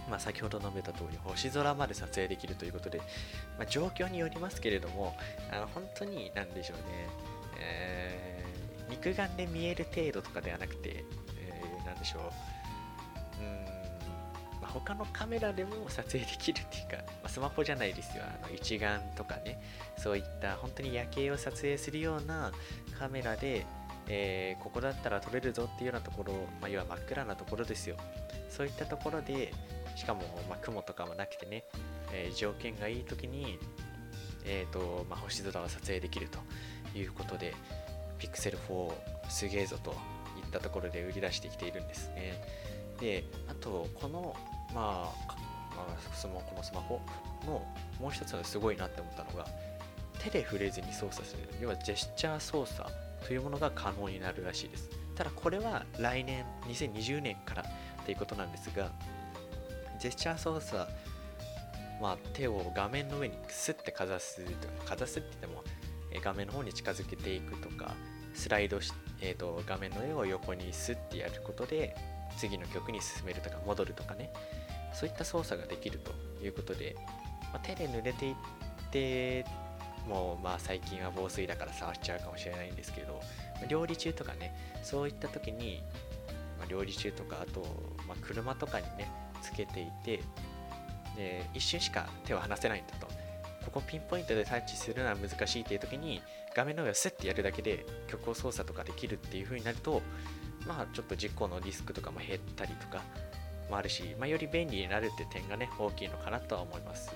[0.10, 3.00] まあ、先ほど述べた通り星空まで撮影できるということで、
[3.58, 5.16] まあ、状況によりますけれども
[5.52, 6.84] あの本当になんでしょうね、
[7.60, 8.34] えー
[8.90, 11.04] 肉眼で見える程度とかではなくて、
[11.38, 12.22] えーなんでしょう。
[13.42, 18.24] うん、まあ、他のカメラでも撮影できるっていうか、まあ、スマホじゃないですよ。
[18.24, 19.62] あの一眼とかね。
[19.98, 22.52] そういった本当に夜景を撮影するような
[22.98, 23.66] カメラで、
[24.08, 27.98] えーここだったら撮れるぞっていうようなところ、まあ、要は真っ暗なところですよ。
[28.50, 29.54] そういったところで
[29.96, 31.64] しかも、まあ、雲とかもなくてね、
[32.12, 33.60] えー条件がいい時に、
[34.46, 36.40] えーとまあ、星空を撮影できると
[36.98, 37.54] いうことで
[38.20, 38.94] Pixel 4
[39.30, 42.42] すげえぞといったところで売り出してきているんですね。
[43.00, 44.36] であとこの
[44.74, 47.02] まあまあ、そのこのスマホ
[47.46, 47.66] の
[48.00, 49.48] もう一つのすごいなって思ったのが
[50.20, 51.42] 手で触れずに操作する。
[51.60, 52.88] 要はジェスチャー操作。
[53.26, 54.90] というものが可能になるらしいです。
[55.16, 57.66] ただこれは来年2020年から
[58.06, 58.92] ということなんですが
[60.00, 60.88] ジェスチャー操作
[62.02, 65.64] まあ、手を画面の上にスッてかざすとかかざすって言っても
[66.12, 67.94] え画面の方に近づけていくとか
[68.34, 71.96] スライドし、えー、と画面の絵を横にスッてやることで
[72.38, 74.34] 次の曲に進めるとか戻るとかね
[74.94, 76.12] そういった操作ができると
[76.44, 76.96] いうことで、
[77.54, 78.36] まあ、手で濡れていっ
[78.92, 79.46] て
[80.08, 83.22] もうまあ最近は防水だから触っちゃうかもしれないんですけど、
[83.68, 85.82] 料理中とかねそういった時に、
[86.58, 87.62] まあ、料理中とかあと、
[88.08, 89.10] まあ、車とかにね
[89.42, 90.22] つけていて
[91.16, 93.08] で一瞬しか手を離せないんだと。
[93.64, 96.22] ここピンポイントでタッチするのは難しいっていう時に
[96.54, 100.02] 画面の上をスッてやるだけで曲を操作とかできるっていう風になると
[100.68, 103.02] まあちょっと事故のリスクとかも減ったりとか
[103.70, 107.16] もあるし、まあ、より便利になるって点がね大きいのかなとは思います。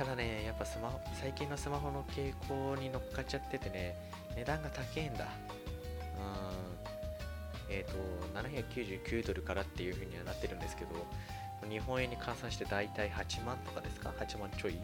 [0.00, 3.94] ただねやっぱスマホ最近のスマホの傾向に乗っかっちゃっててね
[4.34, 5.26] 値段が高いんだう
[7.68, 7.98] んえっ、と
[8.48, 10.90] 799ドルからっていう風にはなってるんですけど
[11.68, 14.80] 日本円に換算して大体8万とかですか ?8 万ちょい？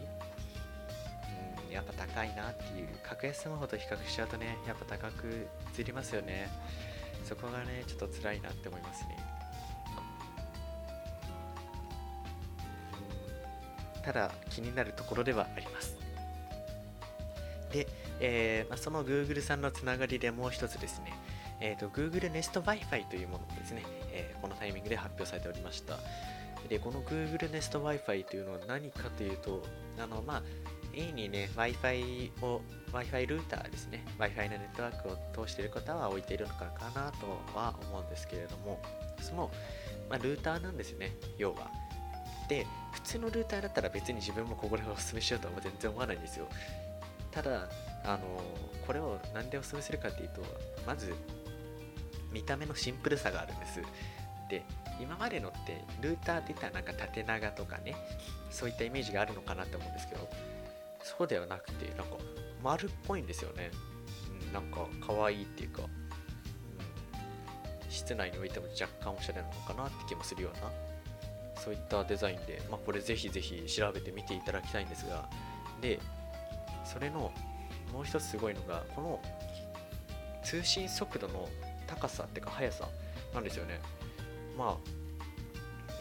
[1.67, 2.87] うん、やっぱ高いなっていう。
[3.01, 5.47] 格安スマホと比較しちゃうとね、やっぱ高く
[5.79, 6.49] 映りますよね。
[7.25, 9.17] そこがね、ちょっと辛いなって思いますね。
[14.07, 15.97] ただ気になるところではあります。
[17.73, 17.85] で、
[18.21, 21.13] えーまあ、その Google さんのつながりでもう一つですね、
[21.59, 25.97] えーと、Google Nest Wi-Fi というものですね、えー、このタイミングで発表されておりました。
[26.69, 29.61] でこの Google Nest Wi-Fi というのは何かというと
[30.01, 30.43] あのまあ
[30.93, 32.61] A にね Wi-Fi を
[32.93, 34.05] Wi-Fi ルーターですね。
[34.19, 38.79] Wi-Fi のネットワークを通している方は置いているのかなとは思うんですけれども
[39.19, 39.51] その、
[40.09, 41.11] まあ、ルーターなんですね。
[41.37, 41.86] 要は。
[42.47, 46.47] で普通のルーターだったら別に自分もここでお勧めしようとは全然思わないんですよ。
[47.31, 47.69] ただ
[48.03, 48.41] あの
[48.85, 50.41] これを何でお勧めするかっていうと
[50.85, 51.13] まず
[52.31, 53.81] 見た目のシンプルさがあるんです。
[54.49, 54.63] で
[54.99, 57.95] 今までのってルーターって言ったらなんか縦長とかね
[58.49, 60.29] そういったイメージがあるのかなって思うんですけど
[61.03, 62.17] そうではなくてなんか
[62.63, 63.71] 丸っぽいんですよね、
[64.47, 65.89] うん、なんか可愛いっていうか、うん、
[67.89, 70.71] 室内に置いても若干おしゃれなのかなって気もするような
[71.57, 75.27] そういったデザインで、まあ、これぜひぜひ調べてみていただきたいんですが
[75.81, 75.99] で
[76.85, 77.31] それの
[77.93, 79.19] もう一つすごいのがこの
[80.43, 81.49] 通信速度の
[81.87, 82.87] 高さっていうか速さ
[83.33, 83.79] なんですよね。
[84.57, 85.07] まあ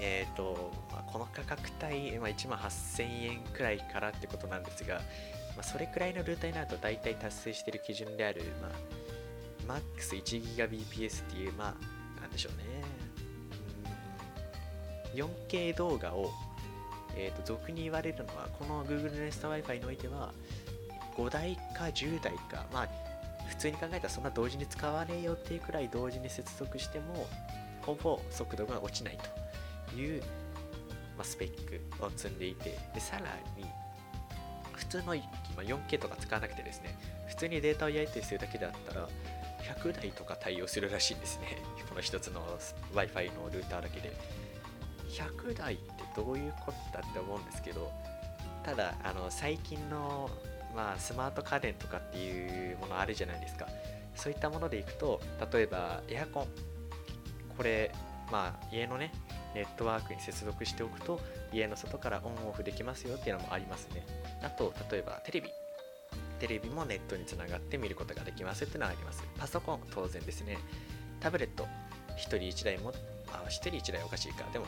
[0.00, 8.42] えーとまあ、この価格帯、まあ、1万8000円くらいからってことなんですが、まあ、それくらいのルーターになると大体達成している基準である、
[9.66, 11.74] まあ、MAX1GBps っていう、ま
[12.18, 12.75] あ、なんでしょうね、
[15.16, 16.30] 4K 動画を、
[17.16, 20.32] えーと、俗に言われるのは、この Google Nest Wi-Fi においては、
[21.16, 22.88] 5台か10台か、まあ、
[23.48, 27.26] 普通に考えたらそんな同時に使わねえよっていうくらい同時に接続しても、
[27.82, 29.18] ほぼ速度が落ちない
[29.90, 30.20] という、
[31.16, 31.50] まあ、スペッ
[31.98, 33.26] クを積んでいて、でさら
[33.56, 33.66] に、
[34.74, 35.12] 普通の、ま、
[35.62, 36.96] 4K とか使わなくてですね、
[37.28, 39.08] 普通にデータをやり取りするだけだったら、
[39.74, 41.58] 100台とか対応するらしいんですね。
[41.88, 42.42] この一つの
[42.94, 44.12] Wi-Fi のルーターだけで。
[45.16, 45.82] 100台って
[46.14, 47.90] どういうことだって思うんですけど
[48.64, 50.28] ただあの最近の、
[50.74, 53.66] まあ、スマート家電とかっていうものあるじゃないですか。
[54.16, 55.20] そういったものでいくと
[55.52, 56.46] 例えばエアコン。
[57.56, 57.92] これ
[58.30, 59.12] まあ家のね
[59.54, 61.20] ネットワークに接続しておくと
[61.52, 64.04] 家の外からオンオフできますよっていうのもありますね。
[64.42, 65.48] あと例えばテレビ。
[66.38, 69.24] テレビもネットにつながって見ることができますっていうのはあります。
[69.38, 70.58] パソコン当然ですね。
[71.20, 71.66] タブレット。
[72.16, 72.92] 1人1台も
[73.28, 74.44] あ1人1台おかしいか。
[74.52, 74.66] でも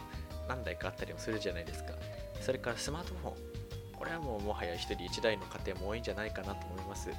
[0.48, 1.92] 何台かあったりもするじゃないですか。
[2.40, 3.34] それからスマートフォン。
[3.98, 7.10] これはもうもはや1人1台の家庭も多いんじゃないかなと思います。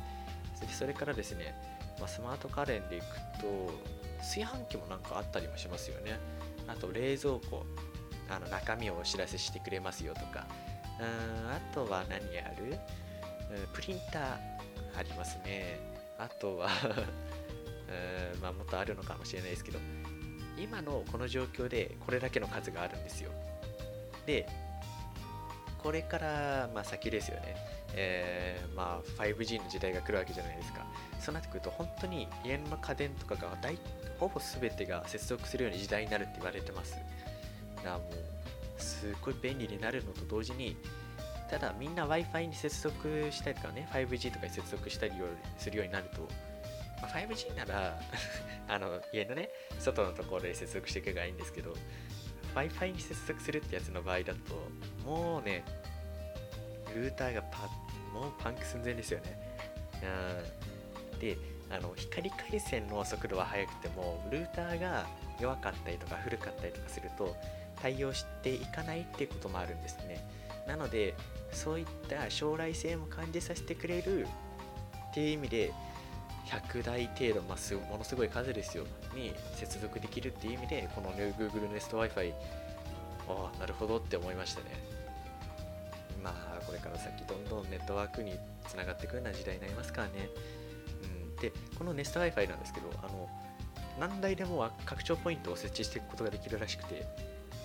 [0.72, 1.56] それからですね、
[2.00, 3.06] まあ、スマート家電でいく
[3.40, 3.72] と
[4.20, 6.18] 炊飯器もなんかあったりもしますよね。
[6.68, 7.66] あと冷蔵庫。
[8.32, 10.48] あの中身をお知らせしてくれますよとか。
[11.00, 12.78] うんあとは何ある？
[13.74, 14.24] プリンター
[14.98, 15.80] ありますね。
[16.18, 16.70] あとは
[18.36, 19.80] うんまあもっとあるのかもしれないですけど。
[20.62, 23.32] 今のこの状況でこれだけの数があるんですよ。
[24.26, 24.48] で
[25.82, 27.56] これからまあ先ですよね、
[27.96, 30.86] えー、まあ 5G の時代が来るわけじゃないですか。
[31.20, 33.78] そうなってくると本当に家の家電とかが大
[34.20, 36.98] ほぼ全てが接続するような時代になるって言われてます。
[37.78, 40.76] だからもうすっごい便利になるのと同時に
[41.50, 45.14] ただみんな Wi-Fi に接続したりとかね 5G とかに接続したり
[45.58, 46.28] するようになると
[47.02, 48.00] まあ、5G なら
[48.68, 51.74] あの家のね外のところで接続していけばいいんですけど
[52.56, 54.70] Wi-Fi に接続するってやつの場合だと
[55.06, 55.64] もうね
[56.96, 57.68] ルーターがパ
[58.14, 59.40] もうパンク寸前ですよね。
[60.02, 61.38] うんで
[61.70, 65.06] あの光回線の速度は速くてもルーターが
[65.40, 67.36] 弱かったりとか古かったりとかすると
[67.82, 70.26] 対応していかないっていうこともあるんですね。
[70.68, 71.16] なので
[71.52, 74.28] そういった将来性も感じさせてくれる
[75.10, 75.74] っていう意味で
[76.50, 82.34] 100台程度、まあ、ものすごい数ですよ、に接続できるっていう意味で、この Google Nest Wi-Fi、
[83.28, 84.68] ああ、なるほどって思いましたね。
[86.24, 90.30] まあ、これから先、どんどんネットワークにつながっていくような時代になりますからね。
[91.04, 93.30] うん、で、この Nest Wi-Fi なんですけど、あの、
[94.00, 97.06] 何台でも拡張ポイントを設置していくことができるらしくて、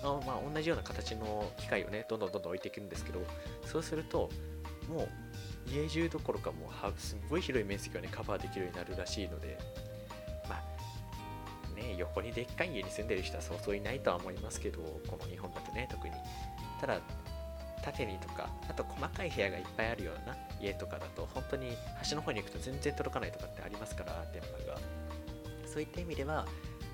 [0.03, 3.19] あまあ、同じような形の機械をね、どんどんどんどん置いていくんですけど、
[3.65, 4.29] そうすると、
[4.87, 5.09] もう
[5.67, 9.57] 家中どころかもうすっごい広い面積をねカバーできるようになるらしいので
[10.47, 16.13] まあね横にでっかい家に住んでる人はそうそういないとは思いますけどこの日本だとね特に。
[16.79, 16.99] ただ
[17.81, 24.79] 縦にとかあと細かい部屋がいっぱいあるような家とかだと本当に端の方に行くと全然届かないとかってありますから電波が。
[25.75, 26.45] そういった意味では、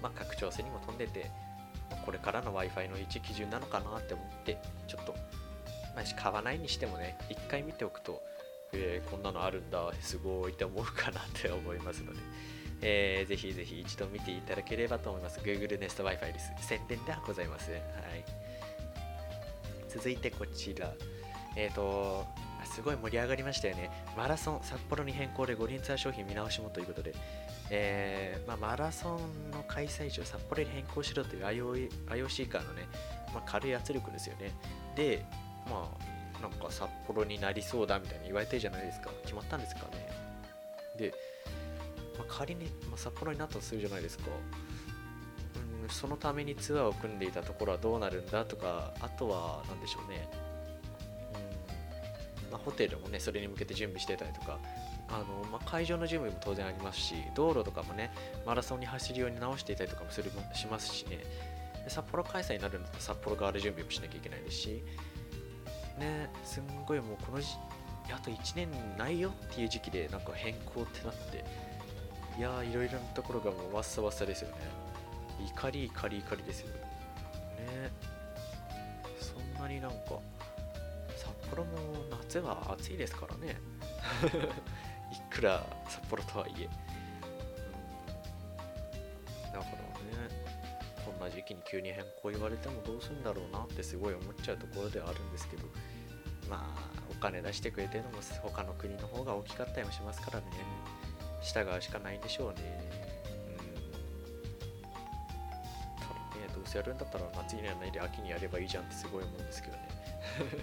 [0.01, 1.29] まあ、拡張性にも飛んでて
[2.03, 4.57] これからの Wi-Fi の一基準なのかなって思って
[4.87, 5.13] ちょっと、
[5.95, 8.23] まあ、買わないにしてもね一回見ておくと
[8.73, 12.19] えー、こんなのあるんだ、すごいって思うかなって思いますので、
[12.81, 15.39] えー、ぜひぜひ一度見ていただければと思います。
[15.39, 16.51] Google Nest Wi-Fi です。
[16.59, 17.75] 宣伝ではございません。
[17.75, 17.81] はい。
[19.89, 20.91] 続いてこちら。
[21.55, 22.25] えっ、と、
[22.63, 23.91] すごい盛り上がりましたよね。
[24.15, 27.13] マラソン、札幌に変更で五輪ツアー商品見直しもということで、
[27.69, 32.87] えーまあ、マラソンの開催地を札幌に変更しろという IOC からのね、
[33.33, 34.51] まあ、軽い圧力ですよね。
[34.95, 35.25] で、
[35.69, 36.10] まあ、
[36.41, 39.09] なんか札幌になりそうだみたいに言われてるじゃないですか。
[39.23, 40.09] 決まったんですかね。
[40.97, 41.13] で、
[42.17, 44.25] まあ、仮に、まあ、札幌になったとするじゃないですか。
[45.83, 50.27] うん、そのためにツアーを組んでいたところはどうなるんだとか、あとは、なんでしょうね。
[52.47, 54.59] うんま、ホテルもね、それに向けて準備してたりとか、
[55.09, 58.11] あのまあ、会場の準備も当然ありますし、道路とかもね、
[58.45, 61.19] マラソンに走るように直していたりとかもするしますしね、
[61.87, 64.83] 札幌開催になるんだったら札幌側で準備もしなきゃいけないですし、
[65.97, 67.57] ね、すんごいもうこのじ、
[68.13, 71.43] あと1年ないよっていう時期でなんか変更ってなって、
[72.37, 74.55] いやー、いろいろなところがもうわっさわっさですよね。
[75.45, 76.69] 怒り怒り怒りですよ。
[76.69, 77.91] ね。
[79.19, 79.97] そんなになんか、
[81.15, 81.71] 札幌も
[82.09, 83.57] 夏は暑いですからね。
[85.11, 86.69] いくら札幌とはいえ。
[91.31, 95.63] 時期に急に変更言われてもどうするんだろうなってすごい思っちゃうところではあるんですけど、
[96.49, 100.45] まあ、お金出してくれてるのも他の国の方が大きかったりもしますからね。
[101.41, 102.61] 従うしかないんでしょうね。
[106.35, 106.41] うん。
[106.41, 109.87] ね、どうせやるんだったら夏にやらないで秋にやればいいじゃんってすごい思うんですけどね。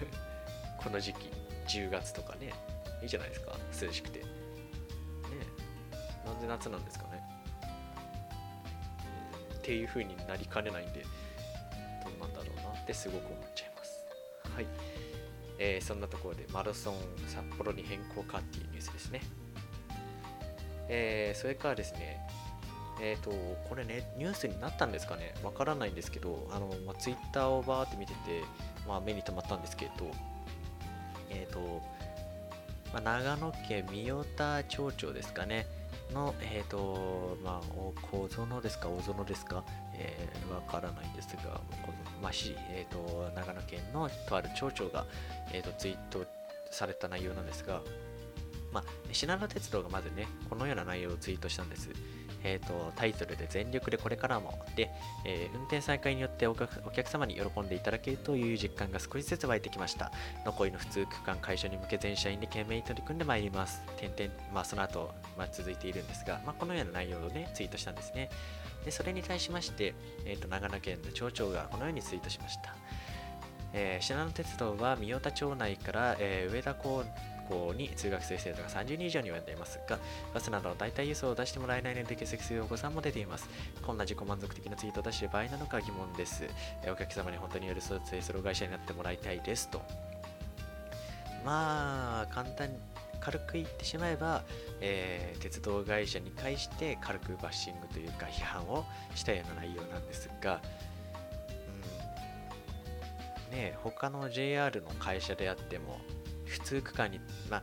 [0.81, 1.29] この時期、
[1.67, 2.53] 10月とかね、
[3.01, 4.19] いいじゃないですか、涼しくて。
[4.19, 4.25] ね
[6.25, 7.08] なんで夏なんですか？
[9.69, 11.01] っていう風になりかねないんで、
[12.03, 14.03] どうなんだろうなってすごく思っちゃいます。
[14.55, 14.65] はい。
[15.59, 16.95] えー、そんなところでマラソン
[17.27, 19.21] 札幌に変更かっていうニュースですね。
[20.87, 22.19] えー、それからですね、
[22.99, 23.29] えっ、ー、と、
[23.69, 25.35] これね、ニュースになったんですかね？
[25.43, 28.41] わからないんですけど、あの、まあ、ツイッターをバーって見てて、
[28.87, 30.09] まあ、目に留まったんですけど、
[31.29, 31.83] えっ、ー、と、
[32.91, 35.67] まあ、長野県三代田町長ですかね、
[36.13, 45.05] の、え、ー、と、まあ、小園ですか、大園ですか、えー、わからないんですが、この、まあ、し、えっ、と、長野県のとある町長が、
[45.51, 46.25] えっ、と、ツイート
[46.71, 47.81] された内容なんですが、
[48.71, 51.89] まあ、信濃鉄道がまずね、このような内容をツイートしたんです。
[52.43, 54.89] えーと、タイトルで全力でこれからもで、
[55.25, 60.11] えー、運転再開によってお客様に喜んでいただけるという実感が少しずつ湧いてきました。
[60.45, 63.81] 残りの普通区間解消に向け全社員で懸命に取り組んでまいります。
[63.97, 68.29] 点々まあ、その後、まあ、続いているんですが、まあ、このような内容をね、ツイートしたんですね。
[68.85, 69.93] でそれに対しまして、
[70.25, 72.75] えーと、長野県の町長がこのようにツイートしました。
[73.73, 77.03] えー、信濃鉄道は三代田町内から、えー、上田港
[77.49, 79.99] 校に通学する生徒が30人以上に及んでいますが、
[80.33, 83.49] バスなどの代替輸送を出してもらえないので欠席するお子さんも出ています。
[83.81, 86.45] こんな自己満足的なツイートを出している場合なのか疑問です。
[86.91, 89.81] お客様に本当に寄り添うツソロ会社になってもらいたいですと。
[91.43, 92.77] まあ、簡単に
[93.19, 94.43] 軽く言ってしまえば、
[94.81, 98.85] えー、鉄道会社に対して軽くバッシングというか批判を
[99.15, 100.61] したような内容なんですが、
[103.51, 105.99] うん、ね他の JR の会社であっても
[106.49, 107.61] 普通区間に、まあ、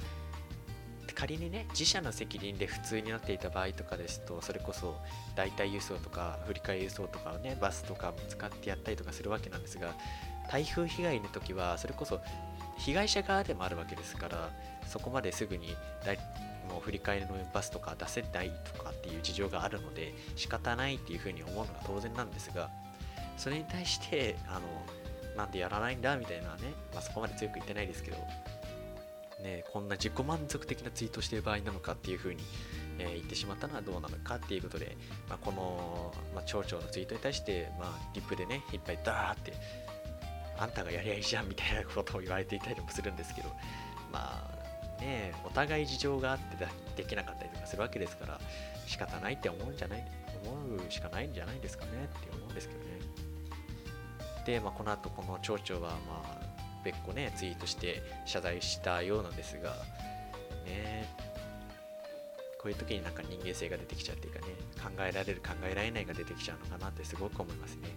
[1.15, 5.01] 仮にね、自社の責任で普通になっていた場合とかですと、それこそ
[5.35, 9.95] 代替輸送とか振り替え輸送とかをね、バスとかも使ってやったりとかするわけなんですが、
[10.51, 12.21] 台風被害の時は、それこそ
[12.79, 14.51] 被害者側でもあるわけですから、
[14.87, 15.75] そこまですぐに
[16.69, 22.71] もう振り替えのバスとか出せないとかっていう事情があるので、仕方ないっていうふうに思うのが当然なんですが、
[23.39, 24.61] それに対して、あの、
[25.37, 28.17] なんでやらないんだみたいなね、まあ、そこまで強く言ってないですけど、
[29.43, 32.43] ね、こんな自己満足的なツイートしている場合なのかっていうふうに、
[32.99, 34.97] えー、言ってしまったのはどうなのかっていうことで、
[35.29, 39.53] まあ、この、まあ、町長のツイートに対して、まあ、リップでね、いっぱいダーって、
[40.59, 43.51] あんたがやりゃいいじゃんみたいなことを言われていたりもするんですけど、
[44.11, 44.51] ま
[44.99, 48.41] あね、お互い事情があってできなかったりとかするわけですから、
[48.87, 50.05] 仕方ないって思うんじゃない、
[50.45, 52.87] 思うしかないんじゃないですかねって思うんですけどね。
[54.47, 56.46] で、まあ、この後この町長は、まあ、
[56.87, 59.71] 別個ね、ツイートして謝罪したようなんですが、
[60.65, 61.09] ね、
[62.61, 64.47] こういう時になんか人間性が出てきちゃうっていうかね、
[64.83, 67.89] 考えられる、考えられないが出てきちゃうのかなってすごく思いますね。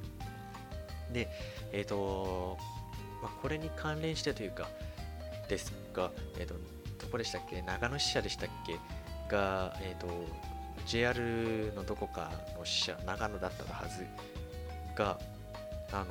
[1.13, 1.27] で、
[1.71, 2.57] えっ、ー、と、
[3.21, 4.67] まあ、これに関連してというか、
[5.47, 6.55] ですが、え、ー、と、
[6.99, 7.61] どこでしたっけ？
[7.61, 8.77] 長野支社でしたっけ？
[9.29, 10.07] が、えっ、ー、と、
[10.87, 14.05] JR のどこかの支社、長野だったはず
[14.95, 15.19] が、
[15.91, 16.05] あの、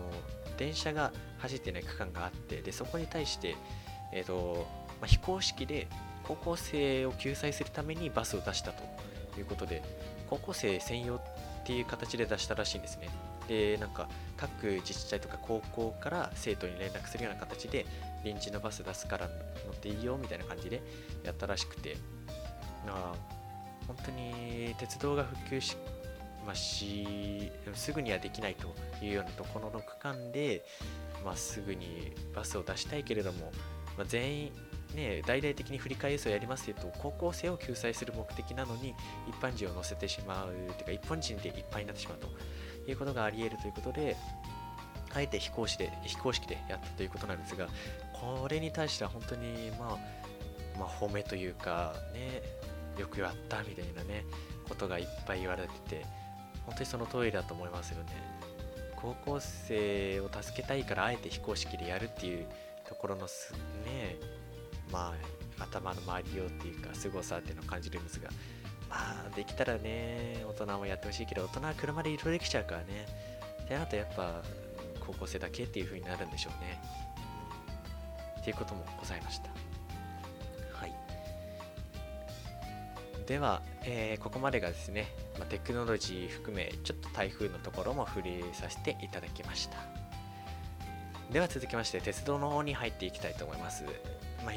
[0.59, 3.57] 電車が走ってない区間があってでそこに対して、
[4.13, 4.67] えーと
[5.01, 5.89] まあ、非公式で
[6.25, 8.83] 高校生を救済するためにバスを出したと
[9.39, 9.83] いうことで
[10.29, 11.21] 高校生専用っ
[11.65, 13.09] ていう形で出したらしいんですね。
[13.49, 17.87] でなんか各自治体とか高校から生徒に連絡するような形で
[18.23, 20.83] 臨時のバス出すから乗っていいよみたいな感じで
[21.25, 21.97] やったらしくて。
[22.87, 23.13] あ
[23.87, 25.77] 本当に鉄道が普及し,、
[26.49, 28.75] まあ、しすぐにはできないと
[29.05, 30.65] いうようなところの区間で、
[31.23, 33.53] まあ、すぐにバスを出したいけれども、
[33.99, 34.53] まあ、全員
[34.95, 38.95] ね、大々的に振り替え輸送やりますと高校生を救済する目的なのに
[39.29, 40.49] 一般人を乗せてしまう
[40.83, 42.29] というか一般人でいっぱいになってしまうと
[42.91, 44.17] いうことがあり得るということで
[45.13, 47.69] あえて非公式で非公式でやったということなんですが
[48.15, 52.41] これに対しては本当にまあまあ褒めというかね
[52.99, 54.25] よくやったみたいなね
[54.67, 56.07] ことがいっぱい言われてて
[56.69, 58.13] 本当にその通りだと思いますよね
[58.95, 62.47] 高校生を助けたいからあえて非公式でやるっていう
[62.89, 63.53] ところのす
[63.85, 64.17] ね
[64.93, 65.15] ま
[65.59, 68.29] あ、頭の周りようっていうか、凄さっていうのを感じるんですが、
[68.89, 68.97] ま
[69.27, 73.07] あ、できたらね、大人もやってほしいけど、大人は車で移動できちゃうからね。
[73.69, 74.43] で、あとやっぱ、
[75.07, 76.81] 高校生だけっていう風になるんでしょうね。
[78.41, 79.68] っていうこともございました。
[83.29, 89.77] では、えー、ここまでがですね、ま、テクノロジー含め、ちょっと台風のところも触れさせていただきました。
[91.31, 93.85] では続きまして、鉄道の方に入っていきたいと思います。
[94.47, 94.55] まあ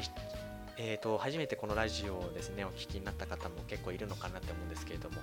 [0.78, 5.16] えーと、初めてこのラジオをですねお聞きになった方も結構いるのかなって思うんですけれども、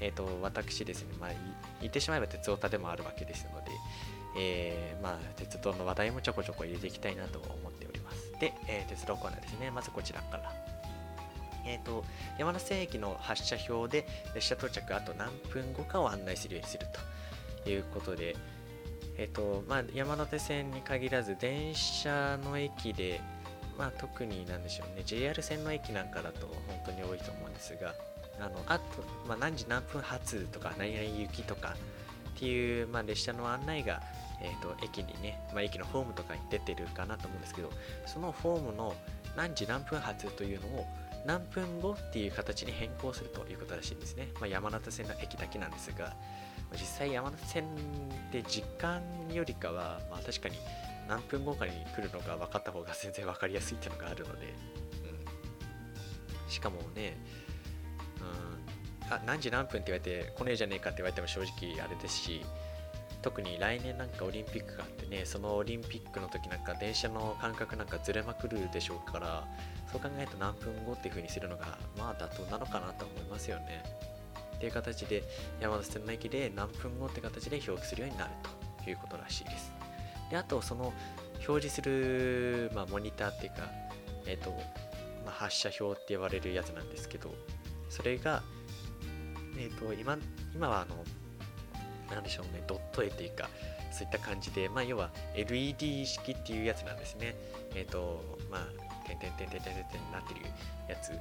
[0.00, 1.30] えーと、私ですね、まあ、
[1.80, 3.72] 言ってしまえば鉄オタでもあるわけですので、
[4.38, 8.30] えー、まあ、鉄道の話題もちょこちょこ入れていきたいなと思っております。
[8.38, 10.75] で、えー、鉄道コーナーですね、まずこちらから。
[11.66, 12.04] えーと、
[12.38, 17.16] 山手線駅の発車表で列車到着あと何分後かを案内するようにすると。
[17.70, 18.36] いうことで、
[19.18, 23.20] えーとまあ、山手線に限らず電車の駅で
[23.78, 25.02] まあ、特になんでしょうね。
[25.04, 27.94] JR 線の駅なんかだと本当に多いと思うんですが
[28.40, 28.84] あのあと、
[29.28, 31.76] まあ、何時何分発とか何々行きとか
[32.36, 34.00] っていう、まあ、列車の案内が、
[34.40, 37.70] えーと、駅にね、まあ、駅のホームとかに出てるかなと思うんですけど
[38.06, 38.94] そのホームの
[39.36, 40.86] 何時何分発というのを
[41.26, 46.14] 何分後っていう形に変更するということらしいんですね、まあ、山手線の駅だけなんですが
[46.72, 47.64] 実際山手線
[48.32, 49.02] で時間
[49.32, 50.56] よりかは、まあ、確かに
[51.08, 54.54] 何分後かに来るのが分かった方が全然分かりやすいっていうのがあるので、
[56.46, 57.16] うん、しかもね、
[59.00, 62.44] うん、あ何時何分って言われて来ねえじゃねえかって言われても正直あれですし
[63.22, 69.46] 特に来年なんかオリンピックがあってねそのオリンピックの時なんか電車の間隔なんかずれまくるでしょうから
[69.90, 73.82] そう考えると何分後っていう風にするのがまあ妥当なのかなと思いますよね。
[74.56, 75.22] っていう形で
[75.60, 78.30] 山手線の駅で何分後って形で表記するようになる
[78.82, 79.72] ということらしいです。
[80.30, 80.92] であとその
[81.46, 83.70] 表示する、まあ、モニターっていうか、
[84.26, 84.50] えっ、ー、と
[85.26, 87.34] まあ、発射表って言われるやつなんですけど
[87.90, 88.42] それが、
[89.58, 90.16] えっ、ー、と今
[90.54, 91.04] 今はあの
[92.10, 93.48] なんでしょうねドット絵っていうか
[93.90, 97.34] そういった感じで、まあ、要は LED 式っていうやつなんですね。
[97.74, 100.40] えっ、ー、とまあてんてんてんてんてんてんてんなってる
[100.88, 101.12] やつ。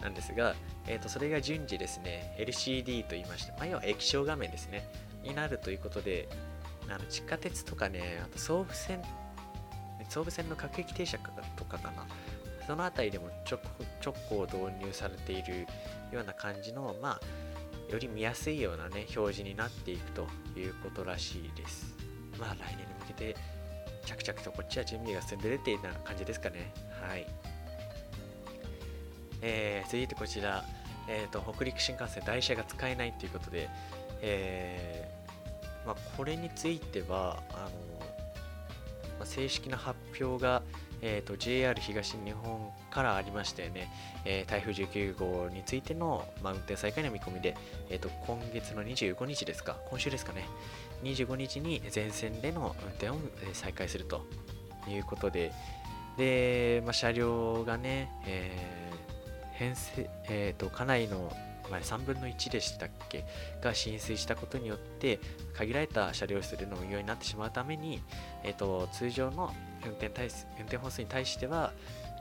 [0.00, 0.54] なんですが、
[0.86, 4.88] えー、とそれが順次ですね LCD と言いまして、まあ、要は液晶画面ですね。
[5.22, 6.28] になるということで
[6.88, 9.02] あの地下鉄とかね、あと総武線、
[10.08, 11.18] 総武線の各駅停車
[11.56, 12.06] とかかな。
[12.66, 13.58] その辺りでもちょ
[14.00, 15.66] ちょこ導入されている
[16.10, 17.20] ような感じの、まあ、
[17.88, 20.26] より見やすいようなね、表示になっていくと
[20.56, 21.94] いうことらしいです。
[22.38, 23.36] まあ、来年に向けて、
[24.04, 26.72] 着々とこっちは準備が進んでるっていうな感じですかね。
[27.00, 27.26] はい。
[29.42, 30.64] えー、続いてこちら、
[31.08, 33.68] えーと、北陸新幹線台車が使えないということで、
[34.22, 35.08] え
[35.86, 37.70] まあ、これについてはあの、
[39.18, 40.62] まあ、正式な発表が、
[41.02, 43.90] えーと、JR 東日本からありましたよね、
[44.24, 47.56] えー、台風19号についての、まあ、運転再開の見込みで、
[47.90, 50.46] えーと、今月の25日ですか、今週ですかね、
[51.02, 53.16] 25日に全線での運転を
[53.52, 54.24] 再開すると
[54.88, 55.52] いうことで、
[56.16, 61.32] で、まあ、車両がね、えー、編成、えーと、とかなりの
[61.70, 63.24] まあ、3分の1でしたっけ
[63.60, 65.18] が浸水したことによって
[65.54, 68.02] 限られた車両数での運用になってしまうために、
[68.44, 69.52] えーと、通常の
[69.86, 70.28] 運転対
[70.58, 71.72] 運転本数に対しては、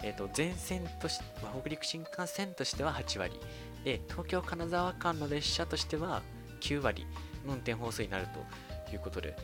[0.03, 3.39] えーと、全線とし、まあ、北陸新幹線としては8割
[3.83, 6.21] で東京金沢間の列車としては
[6.61, 7.05] 9割
[7.45, 8.27] の運転本数になる
[8.87, 9.35] ということで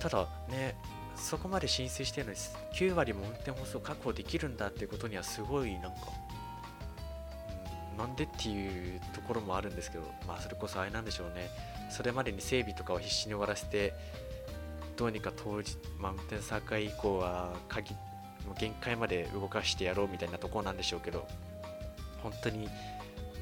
[0.00, 0.74] ただね
[1.16, 2.38] そこまで浸水してるのに
[2.74, 5.88] 9割も運転本数を確保できるんだっていうことにはすごいなんか
[7.98, 11.50] なんでっていうところもあるんですけど、まあそれこそあれなんでしょうね。
[11.90, 13.92] それまでに整備とかを必死に終わらせて、
[14.98, 17.94] どうにか当時、マウンテン再開以降は鍵、
[18.58, 21.24] 限界まで動かしてやろうみたいなところなんでしょうけど、
[22.20, 22.68] 本当に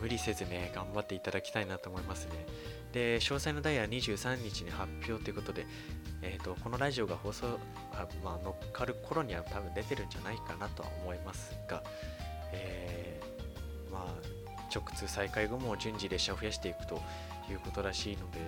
[0.02, 2.32] 無理せずね、頑張っていただきたいなと思いますね。
[2.92, 5.66] で、詳細のダイヤ23日に発表ということで、
[6.20, 7.46] えーと、このラジオが放送、
[7.94, 11.82] あまあ、乗っかる頃には多分出てるんじゃないかなとは思いますが、
[12.52, 17.00] えー、まあ、直通再開後も順次列車を増やしていくと
[17.50, 18.40] いうことらしいので、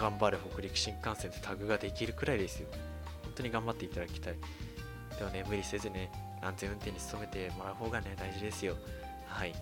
[0.00, 2.68] 頑張る北陸新幹線でタグができるくらいですよ。
[3.22, 4.34] 本当に頑張っていただきたい。
[5.18, 8.76] でもね、無理せずね、安全運転に努めてもらう方がね、大事ですよ。
[9.26, 9.54] はい。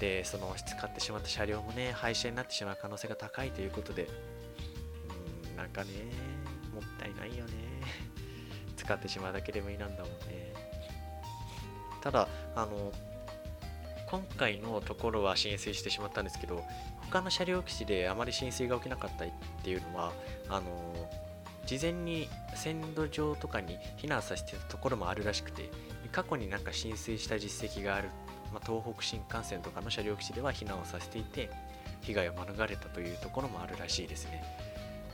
[0.00, 4.08] で、その使ってしまった車両もね、廃車になってしまう可能性が高いということで、
[5.50, 5.90] うん、なんかね、
[6.74, 7.52] もったいないよね。
[8.78, 10.54] 使ってしまうだけでもいいなんだもんね。
[12.02, 12.92] ただ、あの、
[14.06, 16.64] 今回のところは浸水してしまったんですけど、
[17.10, 20.12] 他の車両基地であまり浸水が起きなかったりっていうのは、
[20.48, 20.64] あの、
[21.66, 25.70] 事前に線路上とかに避難させてたところもあるらしくて、
[26.12, 28.08] 過去になんか浸水した実績がある、
[28.52, 31.50] まあ、東北新幹線とかの車両基地では避難をさせていて、
[32.02, 34.44] 被害を免れたというところもあるらしいですね。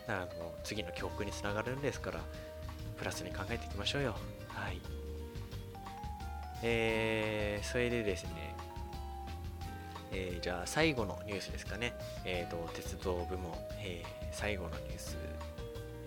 [0.06, 2.20] だからもう次の教訓につながるんですから、
[2.98, 4.14] プラスに考えていきましょうよ。
[4.48, 4.80] はい。
[6.62, 8.51] えー、それでですね、
[10.12, 11.94] えー、じゃあ最後のニュースですかね。
[12.24, 15.16] え、ー、と、鉄道部門、えー、最後のニュース。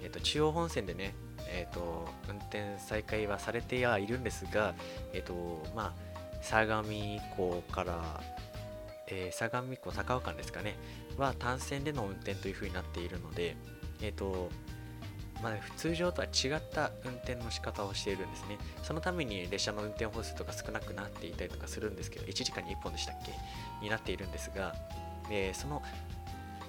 [0.03, 1.15] えっ、と、中央本線でね、
[1.47, 4.75] えっ、と、運転再開はされてはいるんですが、
[5.13, 6.05] えっ、と、まあ、
[6.41, 6.89] 相模
[7.35, 8.21] 湖から、
[9.07, 10.75] え相模湖高尾間ですかね、
[11.17, 13.55] は単線での運転というふうになっているので、
[14.01, 14.49] えっ、と、
[15.43, 18.57] まあ、通常とは違った運転の仕方をしているんですね。
[18.83, 23.31] そのために列車の運転本数とか少なくなっていたりとかするんですけど、1時間に1本でしたっけ？
[23.83, 24.73] になっているんですが、
[25.29, 25.83] え、その、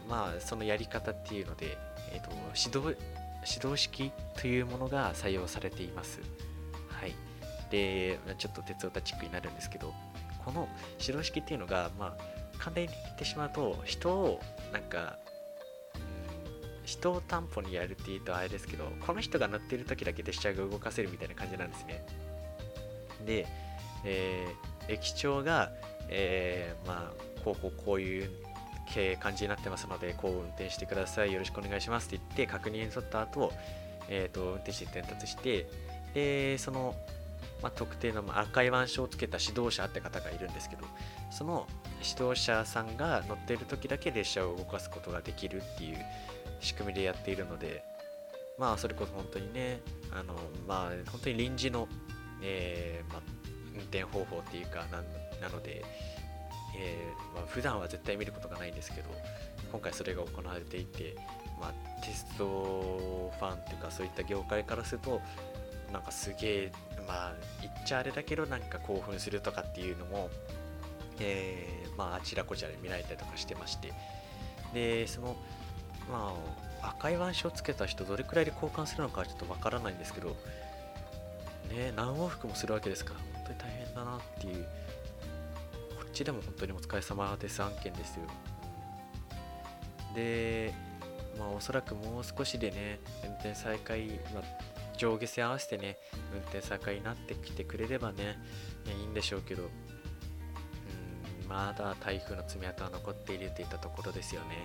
[0.09, 1.79] まあ、そのやり方っていうので、
[2.13, 3.01] えーと、指導
[3.49, 6.21] 指導式というものが採用されています。
[6.89, 7.15] はい。
[7.71, 9.95] で、ちょっと鉄オタチックになるんですけど、
[10.45, 10.69] この
[11.01, 12.23] 指導式っていうのが、まあ、
[12.59, 14.41] 簡単に言ってしまうと、人を
[14.73, 15.19] なんか
[16.87, 22.07] 人を担保にやるって言うとあれですけど、この人が乗ってる時だけ列車が動かせるみたいな感じなんですね。
[23.27, 23.47] で、
[24.05, 25.73] えー、駅長が、
[26.09, 28.31] えー、まあ、こうこうこういう
[29.21, 33.53] 感じになってますので、こう運転してください、よろしくお願いしますって言って、確認に取った後、
[34.09, 35.69] えーと、運転手に伝達して、
[36.15, 36.95] で、その、
[37.63, 40.85] まあ、特定の赤い腕章をつけた指導者って方がいるんですけど、
[41.31, 41.67] その
[42.03, 45.99] 指導者さんが乗っている時だけ列車を動かすことができるっていう
[46.61, 47.83] 仕組みでやっているので、
[48.59, 49.81] まあ、それこそ本当にね、
[50.13, 50.35] あの、
[50.67, 51.89] まあ、本当に臨時の、
[52.43, 53.21] えー、ま、
[53.75, 55.03] 運転方法っていうかな、
[55.41, 55.85] なので、
[56.79, 59.11] えー、ま、普段は絶対見ることがないんですけど、
[59.71, 61.17] 今回それが行われていて、
[61.61, 65.21] ま、テストファンっていうか、そういった業界からすると、
[65.93, 66.73] なんかすげえ、
[67.07, 70.31] まあ、言っちゃあれだけど、なんか興奮するとかっていうのも、
[71.21, 73.93] えー、まあ、あちらこちらで見られたりとかしてまして、
[74.75, 75.37] で、その、
[76.11, 76.33] ま
[76.83, 80.37] あ、赤い腕章つけた人どれくらいで交換するのかちょっとわからないんですけど、
[81.71, 84.65] ね、何往復もするわけですから本当に大変だなっていう、
[85.97, 88.23] こっちでも本当にお疲れ様です案件ですよ。
[90.15, 90.73] で、
[91.39, 94.43] まあおそらくもう少しでね、運転再開、まあ、
[94.97, 95.97] 上下線合わせてね、
[96.33, 98.39] 運転再開になってきてくれればね、
[98.87, 99.67] いいんでしょうけど、う
[101.45, 104.65] ん、まだ台風の爪痕は残っているといったところですよね。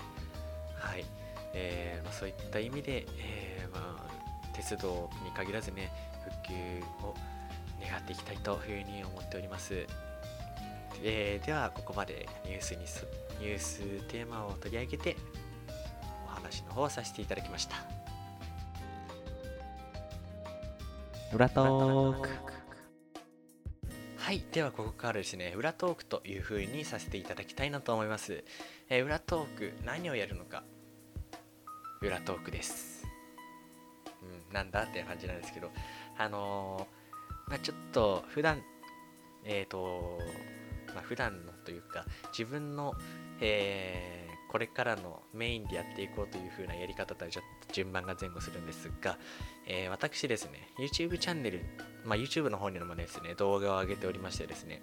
[0.76, 1.06] はい。
[1.54, 5.92] えーまあ、そういった意味で、えーまあ、鉄道に限らずね
[6.24, 6.54] 復旧
[7.06, 7.16] を
[7.86, 9.86] 願っていきたいというふうに思っております、
[11.04, 12.82] えー、ではここまでニュースに
[13.40, 15.16] ニューステーマを取り上げて
[16.26, 17.76] お話の方をさせていただきました。
[21.34, 22.30] 裏トーク。
[24.18, 28.44] はいではここからですね裏トークというふうにさせていただきたいなと思います、
[28.88, 30.64] えー、裏トーク何をやるのか
[32.02, 33.06] 裏トークです。
[34.24, 35.70] うん、なんだって感じなんですけど、
[36.18, 38.64] あのー、まあ、ちょっと普段、
[39.46, 40.18] えっ、ー、と、
[40.96, 42.96] まあ、普段のというか、自分の、
[43.40, 49.20] えー、これからのメインでやっていこうという風なやり方とはちょっと順番が前後するんですが、
[49.68, 51.62] えー、私ですね、YouTube チャンネル、
[52.04, 54.82] まあ、YouTube の方にもですね、動画を上げておりましてですね、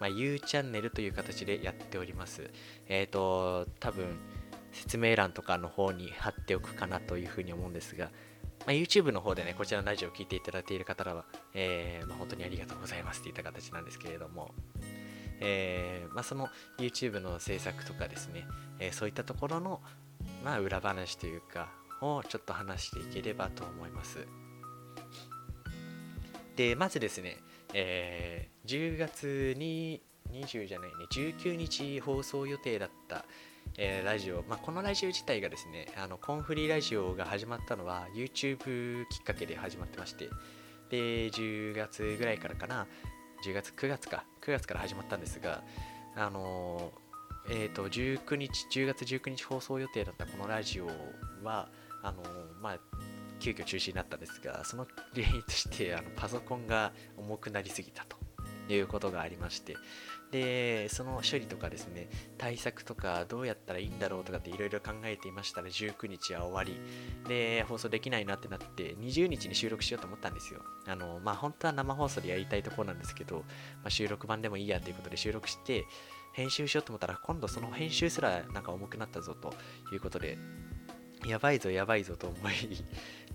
[0.00, 2.50] まあ、U チャンネルという形でやっております。
[2.88, 4.16] えっ、ー、と、多分、
[4.76, 8.10] 説明欄とかの方に貼っておくかなというふうに思うんですが、
[8.66, 11.24] まあ、YouTube の方でね、こちらのラジオを聴いていただいている方らは、
[11.54, 14.50] えー、まあ、本当にありがとうございますといった形なんですけれども、
[15.40, 16.48] えー、まあ、その
[16.78, 18.46] YouTube の制作とかですね、
[18.78, 19.80] えー、そういったところの、
[20.44, 21.68] まあ、裏話というか、
[22.00, 24.26] をちょっと話していければと思います。
[26.56, 27.38] で、まずですね、
[27.72, 30.02] えー、10月に
[30.32, 33.24] 20じゃないね、19日放送予定だった、
[33.78, 40.28] えーラジオ、まあ、このラジオ自体がですね、あのコンフリーラジオが始まったのは YouTube きっかけで始まってまして、
[40.90, 42.86] で、10月ぐらいからかな、
[43.44, 45.62] 10月、9月か、9月から始まったんですが、
[46.14, 47.06] あのー
[47.48, 50.86] えー、と19日10月19日放送予定だったこのラジオ
[51.44, 51.68] は
[52.02, 52.26] あのー
[52.60, 52.78] まあ
[53.38, 58.16] 急遽中止になったんですがその原因としてあのパソコンが重くなりすぎたと
[58.72, 59.76] いうことがありまして
[60.30, 66.80] でその処理とかですね対策とかどうやったらいいんだろうとかっていろいろ考えていましたら19日は終わり。
[67.28, 70.60] で放送できないなってなって20日に収録しようと思ったんですよ。
[70.86, 73.42] あのまあ本当は生放送でやりたいところなんですけど、ま
[73.86, 75.84] あ、収録版でもいいやということで収録して
[76.32, 79.54] 編集しようと思ったら今度その編集すらなんか重くなったぞと
[79.92, 80.38] いうことで
[81.24, 82.54] やばいぞやばいぞと思い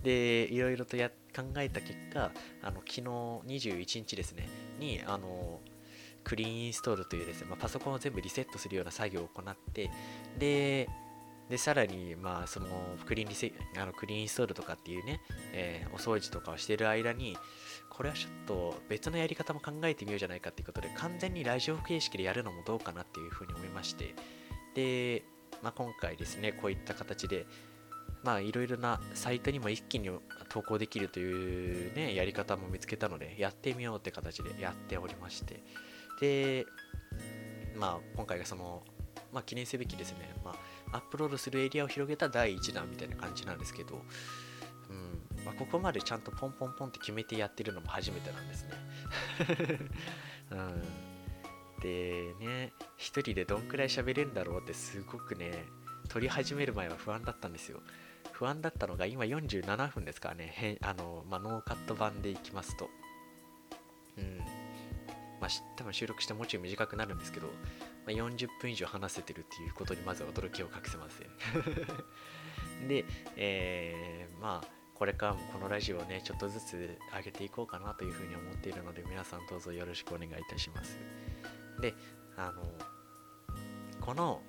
[0.02, 2.30] でいろいろとや考えた結果
[2.62, 5.60] あの昨日21日ですねにあの
[6.24, 9.90] クリーンインストールというですね、まあ、パソコンを全部リセットするような作業を行って
[10.38, 10.88] で
[11.48, 12.66] でさらに、まあ、その
[13.04, 15.20] クリーンリセあのクリーンインストールとかっていうね、
[15.52, 17.36] えーお掃除とかをしている間に
[17.90, 24.14] これはちょっと別のやり方も考えてみようじゃないかっていうことで完全にラジオ形式でやるのもどうかなっていうふうに思いまして
[24.74, 25.22] で、
[25.62, 27.44] まあ、今回ですねこういった形で
[28.24, 30.10] まあいろいろなサイトにも一気に
[30.48, 35.62] 投稿できるというねやり方も見つけたのでやってみようって形でやっておりまして。
[36.22, 36.66] で
[37.76, 38.84] まあ今回がその
[39.32, 40.54] まあ記念すべきですねま
[40.92, 44.00] あアップロードするエリアを広げた第1弾みたいな感じなんですけど
[44.90, 48.70] うんまあ、ここまでちゃんとポンポンポンって決めてやってるのも初めてなんですね。
[50.52, 50.82] うん、
[51.80, 55.64] でね、一人でどんくらい喋れるんだろうってすごくね、
[56.10, 57.80] 撮り始める前は不安だったんですよ。
[58.32, 62.90] 不安だったのが今47分ですからね、あのまあ、ノーカット版でいきますと。
[64.18, 64.61] うん。
[65.42, 67.52] まあ、多分収録してもうちょい短くなるんですけど、ま
[68.06, 71.28] あ、40分以上話せてるっていうことにまずは驚きを隠せません。
[72.88, 73.04] で、
[73.36, 80.96] えーまあ、これからもこのラジオをね、ちょっとずつ上げていこうかなというふうに思っているので、皆さんどうぞよろしくお願いいたします。
[81.80, 81.92] で、
[82.36, 82.62] あの、
[84.00, 84.42] この、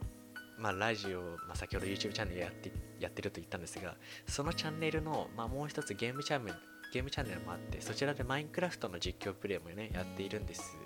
[0.59, 3.95] まあ、ラジオ、まあ、先ほど YouTube チャンネルやってやってると言ったんですが、
[4.27, 6.57] そのチャンネルの、まあ、もう一つゲームチャンネル、
[6.93, 10.77] ゲームチャンネルもあって、そちらでマインクラフトの実況プレイもね、やっているんです。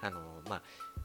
[0.00, 0.62] あの、まあ、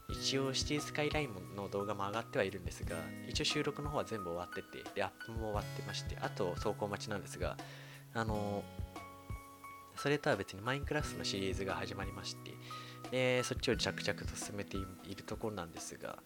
[0.09, 2.95] 一応シティスカイラインの動画も上がってはいるんですが、
[3.27, 7.57] 一応収録の方は全部終わってて、で、アップも終わってまして、あと投稿待ちなんですが、
[8.13, 8.63] あの、
[9.95, 12.53] それとは別にマインクラフトのシリーズが始まりまして、
[13.11, 16.17] で、そっちを着々と進めているところなんですが、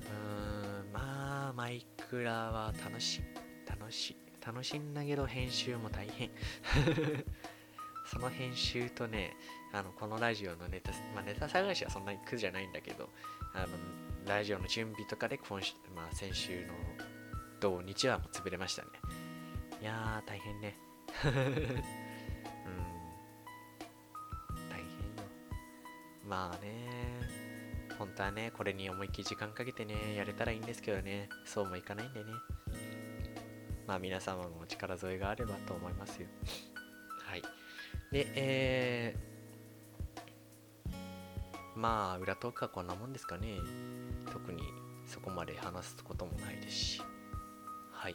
[0.00, 3.22] うーん、まあ、マイクラは楽しい、
[3.68, 6.30] 楽しい、楽しいんだけど、編集も大変。
[8.06, 9.36] その編集とね、
[9.72, 13.08] あのこのラジオのネタ、まあ、ネタ探しはそんなに苦じゃないんだけど、
[13.54, 13.66] あの
[14.26, 16.72] ラジオの準備とかで今週、まあ、先週の
[17.60, 18.88] 土日はもう潰れましたね。
[19.80, 20.76] いやー、大変ね。
[21.24, 21.32] うん、
[24.68, 24.86] 大変よ。
[26.26, 26.70] まあね、
[27.98, 32.32] 本当はね、これに思いっきり時間かけてね、やれたらいいんですけどね、そうもいかないんでね。
[33.86, 36.28] まあ皆様のお力添えがあればと思いますよ。
[37.24, 37.42] はい。
[38.12, 39.29] で、えー、
[41.80, 43.58] まあ、裏トークはこんなもんですかね。
[44.30, 44.62] 特に
[45.06, 47.02] そこまで話すこともないですし。
[47.90, 48.14] はい。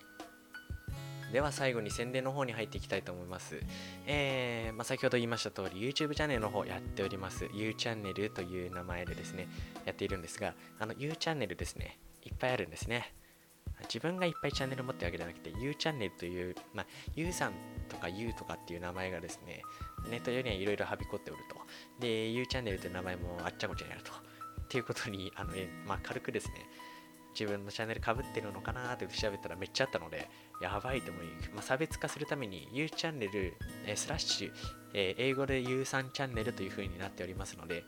[1.34, 3.60] では最後に宣伝の方に入っていきたいと思います。
[4.06, 7.50] えーまあ、先ほど言いました通り YouTube チャンネルの方やっております。
[7.56, 9.48] You チャンネルという名前でですね、
[9.84, 13.16] やっているんですが、あの U チャンネルですね、いっぱいあるんですね。
[13.88, 16.86] 自分がいっぱいチャンネル持ってるわけじゃなくて You チャンネルという、まあ、
[17.16, 17.54] U さん
[17.90, 19.64] とか You とかっていう名前がですね、
[20.10, 21.56] ネット上にはいろいろはびこっておると。
[22.00, 24.12] で、U チャンネルという名前もあっちゃこちゃにあると。
[24.12, 26.54] っていうことに、あの、えまあ、軽くですね、
[27.38, 30.30] 自分のチャンネルかぶってるのかなーって調べたらめっちゃあったので、
[30.62, 33.54] やばいと思い、まあ、差別化するために U チャンネル、
[33.86, 34.52] えースラッシュ、
[34.94, 37.84] えー英語で U3 チャンネルというふうになっておりますので、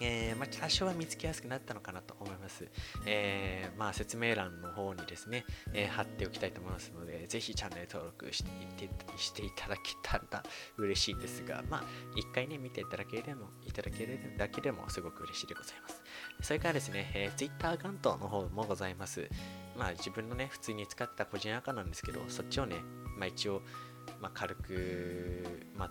[0.00, 2.68] えーまあ、多少は見つけやすくなったのかなと思います。
[3.06, 10.42] えーまあ、説明欄の方にですね、えー貼っておきたいと思いますので、ぜひチャンネル登録していてしていただけたら
[10.76, 11.84] 嬉しいですが、まあ、
[12.16, 16.02] 一回ね、見ていただければいただけるだけでもすごく嬉しいでございます。
[16.42, 19.28] それからですね、え、Twitter アカウントの方もございます。
[19.76, 22.76] まあ、自分のね、普通に使った個人アカなんですけど、そっちをね、
[23.16, 23.62] まあ、一応、
[24.20, 25.90] まあ、軽く、まあ、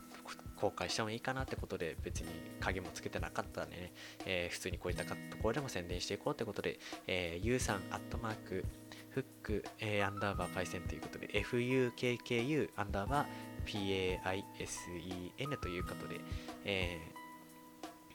[0.59, 2.27] 公開してもいいかなってことで別に
[2.59, 3.93] 鍵もつけてなかったんでね、
[4.25, 8.65] えー普通にこういったところでも宣伝していこうってことで、えー、ゆうさんアットマーク
[9.09, 16.19] フック、えーアンダーバーパイセンということで FUKKU アンダーバー PAISEN ということで、
[16.65, 17.19] えー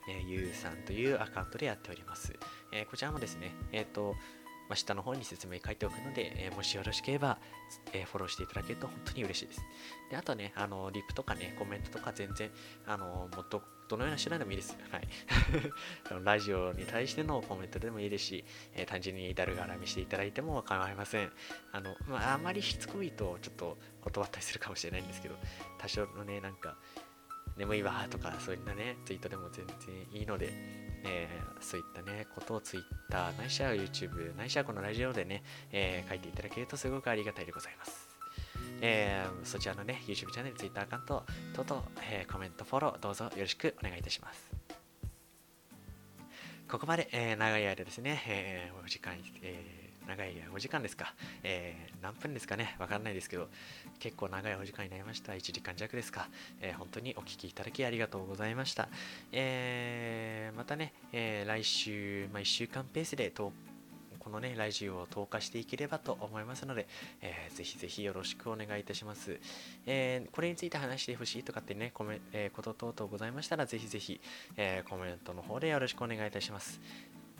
[0.09, 2.35] えー、ゆうさんというアカウントでやっております。
[2.73, 4.17] えー、こちらもですね、えっ、ー、と、
[4.69, 7.39] まあ、下の方に説明書いておくので、えー、もしよろしければ、
[7.93, 9.65] えー、フォローしていただけると本当に嬉しいです。
[10.11, 12.51] であとね、あのリプとかね、コメントとか全然、
[12.87, 14.77] あのもっとどのような手段でもいいです。
[14.91, 15.09] はい。
[16.25, 18.45] ラジオに対してのコメントでもいいですし、
[18.75, 21.33] えー、単純にだるがらみしていただいても構いません。
[21.73, 25.37] あの、まあ、あまりしつこいとちょっと断ったりするかもしれないんですけど、
[25.79, 26.77] 多少のね、なんか、
[27.57, 29.77] 眠いわとか、そういったね、ツイートでも全然
[30.12, 35.43] いいので、えー、そういったね、ことを Twitter、ないしは YouTube、ないしはこのラジオでね、
[35.73, 38.09] えー、書いていただけるとすごくありがたいでございます。
[38.81, 41.25] えー、そちらのね、YouTube チャンネル、Twitter アカウント
[41.55, 44.51] 等々、えー、コメント、フォロー、どうぞよろしくお願いいたします。
[46.69, 53.49] ここまで、えー、長い間ですね、えー、お時間、えー長いお時間ですか、えー、何分ですかね、わかんないですけど、
[53.99, 55.33] 結構長いお時間になりました。
[55.33, 56.29] 1時間弱ですか。
[56.61, 58.89] えー、本当にお聴きいただきありがとうございました。
[59.33, 63.33] えー、またね、え来週、まあ、1週間ペースで
[64.25, 66.87] このね、ラジオを投下していければと思いますので、
[67.21, 69.39] えー、ぜひぜひよろしくお願いいたします。
[69.85, 74.19] えー、これについて話してほしいとかってね、コメえー、こと等々ございましたら、ぜひぜひ、
[74.57, 76.81] えー、コメントの方でよろしくお願いいたします。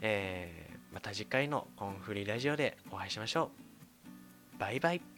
[0.01, 3.51] え、また次回のコンフリラジオでお会いしましょ
[4.55, 4.59] う。
[4.59, 5.14] バイバイ。